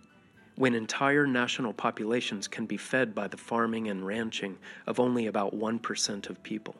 when 0.56 0.74
entire 0.74 1.28
national 1.28 1.74
populations 1.74 2.48
can 2.48 2.66
be 2.66 2.78
fed 2.78 3.14
by 3.14 3.28
the 3.28 3.36
farming 3.36 3.90
and 3.90 4.08
ranching 4.08 4.58
of 4.88 4.98
only 4.98 5.28
about 5.28 5.54
1% 5.54 6.30
of 6.30 6.42
people. 6.42 6.76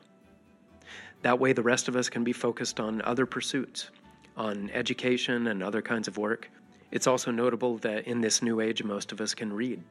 That 1.20 1.38
way, 1.38 1.52
the 1.52 1.62
rest 1.62 1.86
of 1.86 1.94
us 1.94 2.08
can 2.08 2.24
be 2.24 2.32
focused 2.32 2.80
on 2.80 3.02
other 3.02 3.26
pursuits, 3.26 3.90
on 4.38 4.70
education 4.70 5.48
and 5.48 5.62
other 5.62 5.82
kinds 5.82 6.08
of 6.08 6.16
work. 6.16 6.50
It's 6.90 7.06
also 7.06 7.30
notable 7.30 7.76
that 7.78 8.06
in 8.06 8.22
this 8.22 8.40
new 8.40 8.60
age, 8.60 8.82
most 8.82 9.12
of 9.12 9.20
us 9.20 9.34
can 9.34 9.52
read 9.52 9.82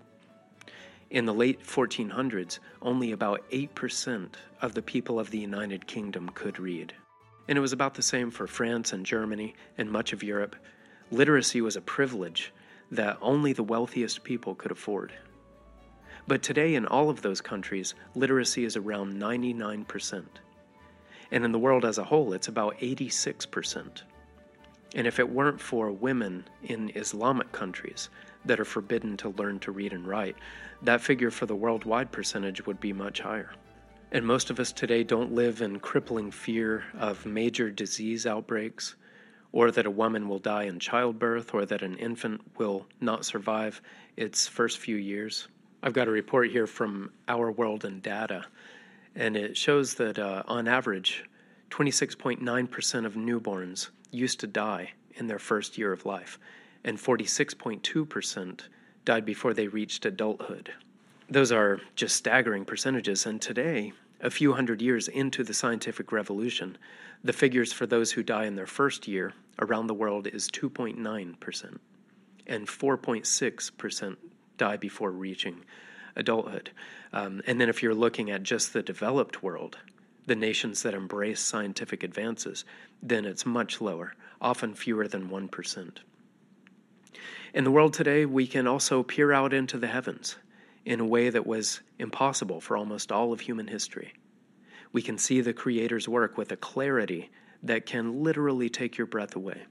in 1.11 1.25
the 1.25 1.33
late 1.33 1.61
1400s, 1.61 2.57
only 2.81 3.11
about 3.11 3.47
8% 3.51 4.29
of 4.61 4.73
the 4.73 4.81
people 4.81 5.19
of 5.19 5.29
the 5.29 5.37
United 5.37 5.85
Kingdom 5.85 6.29
could 6.29 6.57
read. 6.57 6.93
And 7.47 7.57
it 7.57 7.61
was 7.61 7.73
about 7.73 7.95
the 7.95 8.01
same 8.01 8.31
for 8.31 8.47
France 8.47 8.93
and 8.93 9.05
Germany 9.05 9.55
and 9.77 9.91
much 9.91 10.13
of 10.13 10.23
Europe. 10.23 10.55
Literacy 11.11 11.61
was 11.61 11.75
a 11.75 11.81
privilege 11.81 12.53
that 12.91 13.17
only 13.21 13.53
the 13.53 13.63
wealthiest 13.63 14.23
people 14.23 14.55
could 14.55 14.71
afford. 14.71 15.13
But 16.27 16.43
today, 16.43 16.75
in 16.75 16.85
all 16.85 17.09
of 17.09 17.21
those 17.21 17.41
countries, 17.41 17.95
literacy 18.15 18.63
is 18.63 18.77
around 18.77 19.19
99%. 19.19 20.25
And 21.31 21.45
in 21.45 21.51
the 21.51 21.59
world 21.59 21.85
as 21.85 21.97
a 21.97 22.03
whole, 22.03 22.33
it's 22.33 22.47
about 22.47 22.77
86%. 22.79 24.03
And 24.93 25.07
if 25.07 25.19
it 25.19 25.29
weren't 25.29 25.59
for 25.59 25.91
women 25.91 26.45
in 26.63 26.91
Islamic 26.95 27.51
countries 27.51 28.09
that 28.45 28.59
are 28.59 28.65
forbidden 28.65 29.15
to 29.17 29.29
learn 29.29 29.59
to 29.59 29.71
read 29.71 29.93
and 29.93 30.05
write, 30.05 30.35
that 30.81 31.01
figure 31.01 31.31
for 31.31 31.45
the 31.45 31.55
worldwide 31.55 32.11
percentage 32.11 32.65
would 32.65 32.79
be 32.79 32.91
much 32.91 33.21
higher. 33.21 33.51
And 34.13 34.25
most 34.25 34.49
of 34.49 34.59
us 34.59 34.73
today 34.73 35.05
don't 35.05 35.31
live 35.31 35.61
in 35.61 35.79
crippling 35.79 36.31
fear 36.31 36.83
of 36.99 37.25
major 37.25 37.71
disease 37.71 38.25
outbreaks, 38.25 38.95
or 39.53 39.71
that 39.71 39.85
a 39.85 39.91
woman 39.91 40.27
will 40.27 40.39
die 40.39 40.63
in 40.63 40.79
childbirth, 40.79 41.53
or 41.53 41.65
that 41.65 41.81
an 41.81 41.95
infant 41.97 42.41
will 42.57 42.85
not 42.99 43.23
survive 43.23 43.81
its 44.17 44.49
first 44.49 44.79
few 44.79 44.97
years. 44.97 45.47
I've 45.81 45.93
got 45.93 46.09
a 46.09 46.11
report 46.11 46.51
here 46.51 46.67
from 46.67 47.11
Our 47.29 47.53
World 47.53 47.85
in 47.85 48.01
Data, 48.01 48.45
and 49.15 49.37
it 49.37 49.55
shows 49.55 49.93
that 49.95 50.19
uh, 50.19 50.43
on 50.45 50.67
average, 50.67 51.23
26.9% 51.69 53.05
of 53.05 53.13
newborns 53.13 53.91
used 54.11 54.41
to 54.41 54.47
die 54.47 54.91
in 55.15 55.27
their 55.27 55.39
first 55.39 55.77
year 55.77 55.93
of 55.93 56.05
life, 56.05 56.37
and 56.83 56.97
46.2% 56.97 58.61
died 59.05 59.25
before 59.25 59.53
they 59.53 59.69
reached 59.69 60.05
adulthood. 60.05 60.73
Those 61.31 61.53
are 61.53 61.79
just 61.95 62.17
staggering 62.17 62.65
percentages, 62.65 63.25
and 63.25 63.41
today, 63.41 63.93
a 64.19 64.29
few 64.29 64.51
hundred 64.51 64.81
years 64.81 65.07
into 65.07 65.45
the 65.45 65.53
scientific 65.53 66.11
revolution, 66.11 66.77
the 67.23 67.31
figures 67.31 67.71
for 67.71 67.85
those 67.85 68.11
who 68.11 68.21
die 68.21 68.43
in 68.43 68.55
their 68.55 68.67
first 68.67 69.07
year 69.07 69.31
around 69.57 69.87
the 69.87 69.93
world 69.93 70.27
is 70.27 70.49
2.9%, 70.49 71.77
and 72.47 72.67
4.6% 72.67 74.17
die 74.57 74.75
before 74.75 75.11
reaching 75.11 75.63
adulthood. 76.17 76.71
Um, 77.13 77.41
and 77.47 77.61
then 77.61 77.69
if 77.69 77.81
you're 77.81 77.95
looking 77.95 78.29
at 78.29 78.43
just 78.43 78.73
the 78.73 78.83
developed 78.83 79.41
world, 79.41 79.77
the 80.25 80.35
nations 80.35 80.83
that 80.83 80.93
embrace 80.93 81.39
scientific 81.39 82.03
advances, 82.03 82.65
then 83.01 83.23
it's 83.23 83.45
much 83.45 83.79
lower, 83.79 84.15
often 84.41 84.73
fewer 84.73 85.07
than 85.07 85.29
1%. 85.29 85.91
In 87.53 87.63
the 87.63 87.71
world 87.71 87.93
today, 87.93 88.25
we 88.25 88.47
can 88.47 88.67
also 88.67 89.01
peer 89.01 89.31
out 89.31 89.53
into 89.53 89.77
the 89.77 89.87
heavens 89.87 90.35
in 90.85 90.99
a 90.99 91.05
way 91.05 91.29
that 91.29 91.45
was 91.45 91.81
impossible 91.99 92.59
for 92.59 92.75
almost 92.75 93.11
all 93.11 93.33
of 93.33 93.41
human 93.41 93.67
history. 93.67 94.13
We 94.91 95.01
can 95.01 95.17
see 95.17 95.41
the 95.41 95.53
Creator's 95.53 96.07
work 96.07 96.37
with 96.37 96.51
a 96.51 96.57
clarity 96.57 97.29
that 97.63 97.85
can 97.85 98.23
literally 98.23 98.69
take 98.69 98.97
your 98.97 99.07
breath 99.07 99.35
away. 99.35 99.63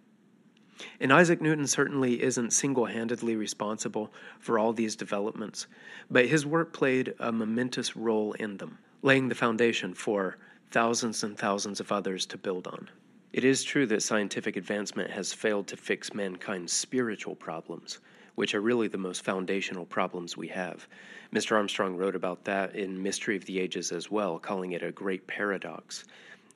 And 0.99 1.13
Isaac 1.13 1.43
Newton 1.43 1.67
certainly 1.67 2.23
isn't 2.23 2.53
single 2.53 2.87
handedly 2.87 3.37
responsible 3.37 4.13
for 4.39 4.59
all 4.59 4.73
these 4.73 4.97
developments, 4.97 5.67
but 6.11 6.27
his 6.27 6.47
work 6.47 6.73
played 6.73 7.15
a 7.19 7.31
momentous 7.31 7.97
role 7.97 8.33
in 8.35 8.57
them 8.57 8.79
laying 9.03 9.29
the 9.29 9.35
foundation 9.35 9.95
for 9.95 10.37
thousands 10.71 11.25
and 11.25 11.39
thousands 11.39 11.81
of 11.81 11.91
others 11.91 12.27
to 12.27 12.39
build 12.39 12.67
on. 12.67 12.89
It 13.33 13.45
is 13.45 13.63
true 13.63 13.87
that 13.87 14.03
scientific 14.03 14.57
advancement 14.57 15.11
has 15.11 15.33
failed 15.33 15.67
to 15.69 15.77
fix 15.77 16.13
mankind's 16.13 16.73
spiritual 16.73 17.35
problems, 17.35 18.01
which 18.41 18.55
are 18.55 18.63
really 18.63 18.89
the 18.89 18.97
most 18.97 19.23
foundational 19.23 19.85
problems 19.85 20.35
we 20.35 20.49
have. 20.49 20.89
Mr. 21.31 21.57
Armstrong 21.57 21.95
wrote 21.95 22.17
about 22.17 22.43
that 22.43 22.75
in 22.75 23.03
Mystery 23.03 23.37
of 23.37 23.45
the 23.45 23.61
Ages 23.61 23.93
as 23.93 24.11
well, 24.11 24.39
calling 24.39 24.73
it 24.73 24.83
a 24.83 24.91
great 24.91 25.27
paradox. 25.27 26.05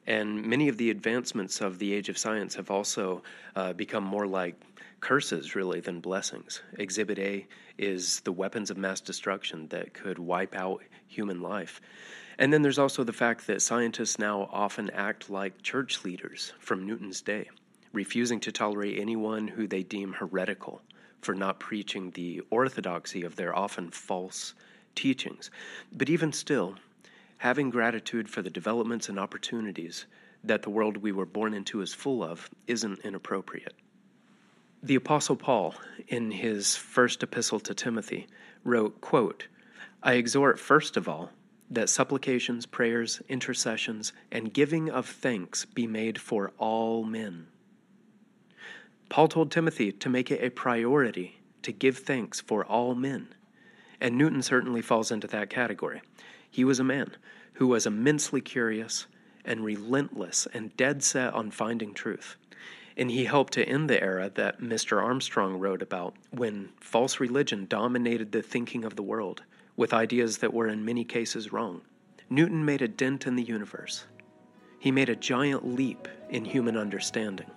And 0.07 0.47
many 0.47 0.71
of 0.71 0.79
the 0.79 0.89
advancements 0.89 1.61
of 1.61 1.79
the 1.79 1.93
age 1.93 2.09
of 2.09 2.17
science 2.17 2.55
have 2.55 2.71
also 2.71 3.23
uh, 3.55 3.75
become 3.75 4.03
more 4.03 4.27
like 4.27 4.59
curses, 5.01 5.55
really, 5.55 5.81
than 5.81 6.01
blessings. 6.01 6.63
Exhibit 6.79 7.19
A 7.19 7.47
is 7.77 8.21
the 8.21 8.33
weapons 8.33 8.71
of 8.71 8.79
mass 8.79 9.03
destruction 9.03 9.69
that 9.69 9.93
could 9.93 10.19
wipe 10.19 10.57
out 10.57 10.83
human 11.07 11.43
life. 11.43 11.83
And 12.39 12.51
then 12.51 12.63
there's 12.63 12.79
also 12.79 13.05
the 13.05 13.13
fact 13.13 13.47
that 13.47 13.61
scientists 13.61 14.19
now 14.19 14.49
often 14.51 14.89
act 14.89 15.29
like 15.29 15.61
church 15.61 16.03
leaders 16.03 16.55
from 16.61 16.87
Newton's 16.87 17.21
day, 17.21 17.51
refusing 17.93 18.41
to 18.41 18.53
tolerate 18.53 18.99
anyone 18.99 19.49
who 19.49 19.67
they 19.67 19.83
deem 19.83 20.15
heretical 20.15 20.81
for 21.25 21.35
not 21.35 21.59
preaching 21.59 22.11
the 22.11 22.43
orthodoxy 22.51 23.23
of 23.23 23.37
their 23.37 23.57
often 23.57 23.91
false 23.91 24.55
teachings. 24.95 25.51
But 25.93 26.11
even 26.11 26.33
still, 26.33 26.77
having 27.39 27.71
gratitude 27.71 28.29
for 28.29 28.43
the 28.43 28.51
developments 28.51 29.09
and 29.09 29.19
opportunities 29.19 30.07
that 30.45 30.63
the 30.63 30.71
world 30.71 30.99
we 30.99 31.13
were 31.13 31.27
born 31.27 31.55
into 31.55 31.81
is 31.81 31.95
full 31.95 32.23
of 32.23 32.51
isn't 32.67 33.01
inappropriate. 33.01 33.75
The 34.83 34.97
apostle 34.97 35.37
Paul 35.37 35.75
in 36.09 36.31
his 36.31 36.77
first 36.77 37.23
epistle 37.23 37.61
to 37.61 37.75
Timothy 37.75 38.27
wrote, 38.63 39.01
quote, 39.01 39.49
I 40.03 40.15
exhort 40.15 40.61
first 40.61 40.99
of 40.99 41.09
all 41.09 41.31
that 41.71 41.89
supplications, 41.89 42.67
prayers, 42.67 43.23
intercessions, 43.29 44.13
and 44.31 44.53
giving 44.53 44.91
of 44.91 45.09
thanks 45.09 45.65
be 45.65 45.87
made 45.87 46.21
for 46.21 46.53
all 46.59 47.05
men. 47.05 47.47
Paul 49.09 49.29
told 49.29 49.51
Timothy 49.51 49.93
to 49.93 50.09
make 50.09 50.31
it 50.31 50.43
a 50.43 50.51
priority 50.51 51.41
to 51.63 51.73
give 51.73 51.99
thanks 51.99 52.41
for 52.41 52.65
all 52.65 52.95
men. 52.95 53.29
And 54.01 54.17
Newton 54.17 54.43
certainly 54.43 54.83
falls 54.83 55.11
into 55.11 55.27
that 55.29 55.51
category. 55.51 56.03
He 56.51 56.65
was 56.65 56.79
a 56.79 56.85
man 56.85 57.17
who 57.55 57.67
was 57.69 57.87
immensely 57.87 58.41
curious 58.41 59.07
and 59.45 59.65
relentless 59.65 60.47
and 60.53 60.77
dead 60.77 61.03
set 61.03 61.33
on 61.35 61.51
finding 61.51 61.95
truth. 61.95 62.37
And 62.97 63.11
he 63.11 63.25
helped 63.25 63.53
to 63.55 63.69
end 63.69 63.91
the 63.91 64.03
era 64.03 64.31
that 64.35 64.61
Mr. 64.61 65.03
Armstrong 65.03 65.59
wrote 65.59 65.83
about 65.83 66.15
when 66.31 66.71
false 66.81 67.19
religion 67.19 67.67
dominated 67.69 68.33
the 68.33 68.43
thinking 68.43 68.85
of 68.85 68.97
the 68.97 69.03
world 69.03 69.43
with 69.77 69.93
ideas 69.93 70.39
that 70.39 70.55
were 70.55 70.69
in 70.69 70.85
many 70.85 71.05
cases 71.05 71.53
wrong. 71.53 71.83
Newton 72.31 72.65
made 72.65 72.83
a 72.83 72.89
dent 72.89 73.27
in 73.27 73.37
the 73.37 73.43
universe. 73.43 74.05
He 74.79 74.91
made 74.91 75.09
a 75.09 75.17
giant 75.17 75.67
leap 75.67 76.09
in 76.31 76.45
human 76.45 76.77
understanding. 76.77 77.51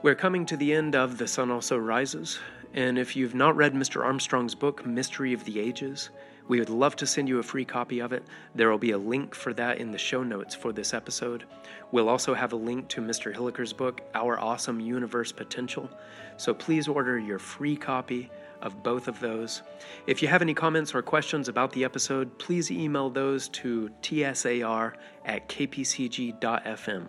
We're 0.00 0.14
coming 0.14 0.46
to 0.46 0.56
the 0.56 0.72
end 0.72 0.94
of 0.94 1.18
The 1.18 1.26
Sun 1.26 1.50
Also 1.50 1.76
Rises, 1.76 2.38
and 2.72 2.96
if 2.96 3.16
you've 3.16 3.34
not 3.34 3.56
read 3.56 3.74
Mr. 3.74 4.04
Armstrong's 4.04 4.54
book, 4.54 4.86
Mystery 4.86 5.32
of 5.32 5.44
the 5.44 5.58
Ages, 5.58 6.10
we 6.46 6.60
would 6.60 6.70
love 6.70 6.94
to 6.96 7.06
send 7.06 7.28
you 7.28 7.40
a 7.40 7.42
free 7.42 7.64
copy 7.64 7.98
of 7.98 8.12
it. 8.12 8.22
There 8.54 8.70
will 8.70 8.78
be 8.78 8.92
a 8.92 8.98
link 8.98 9.34
for 9.34 9.52
that 9.54 9.78
in 9.78 9.90
the 9.90 9.98
show 9.98 10.22
notes 10.22 10.54
for 10.54 10.72
this 10.72 10.94
episode. 10.94 11.46
We'll 11.90 12.08
also 12.08 12.32
have 12.32 12.52
a 12.52 12.56
link 12.56 12.86
to 12.90 13.00
Mr. 13.00 13.34
Hilliker's 13.34 13.72
book, 13.72 14.00
Our 14.14 14.38
Awesome 14.38 14.78
Universe 14.78 15.32
Potential. 15.32 15.90
So 16.36 16.54
please 16.54 16.86
order 16.86 17.18
your 17.18 17.40
free 17.40 17.74
copy 17.74 18.30
of 18.62 18.84
both 18.84 19.08
of 19.08 19.18
those. 19.18 19.62
If 20.06 20.22
you 20.22 20.28
have 20.28 20.42
any 20.42 20.54
comments 20.54 20.94
or 20.94 21.02
questions 21.02 21.48
about 21.48 21.72
the 21.72 21.82
episode, 21.82 22.38
please 22.38 22.70
email 22.70 23.10
those 23.10 23.48
to 23.48 23.90
tsar 24.00 24.94
at 25.24 25.48
kpcg.fm. 25.48 27.08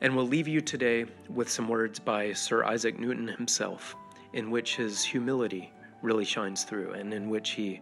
And 0.00 0.14
we'll 0.14 0.26
leave 0.26 0.48
you 0.48 0.60
today 0.60 1.06
with 1.28 1.48
some 1.48 1.68
words 1.68 1.98
by 1.98 2.32
Sir 2.32 2.64
Isaac 2.64 2.98
Newton 2.98 3.28
himself, 3.28 3.94
in 4.32 4.50
which 4.50 4.76
his 4.76 5.04
humility 5.04 5.72
really 6.02 6.24
shines 6.24 6.64
through 6.64 6.92
and 6.92 7.14
in 7.14 7.30
which 7.30 7.50
he 7.50 7.80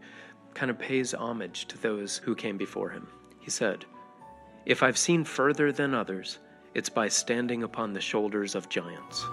kind 0.54 0.70
of 0.70 0.78
pays 0.78 1.14
homage 1.14 1.66
to 1.66 1.78
those 1.78 2.18
who 2.18 2.34
came 2.34 2.56
before 2.56 2.90
him. 2.90 3.08
He 3.40 3.50
said, 3.50 3.84
If 4.66 4.82
I've 4.82 4.98
seen 4.98 5.24
further 5.24 5.72
than 5.72 5.94
others, 5.94 6.38
it's 6.74 6.88
by 6.88 7.08
standing 7.08 7.62
upon 7.62 7.92
the 7.92 8.00
shoulders 8.00 8.54
of 8.54 8.68
giants. 8.68 9.24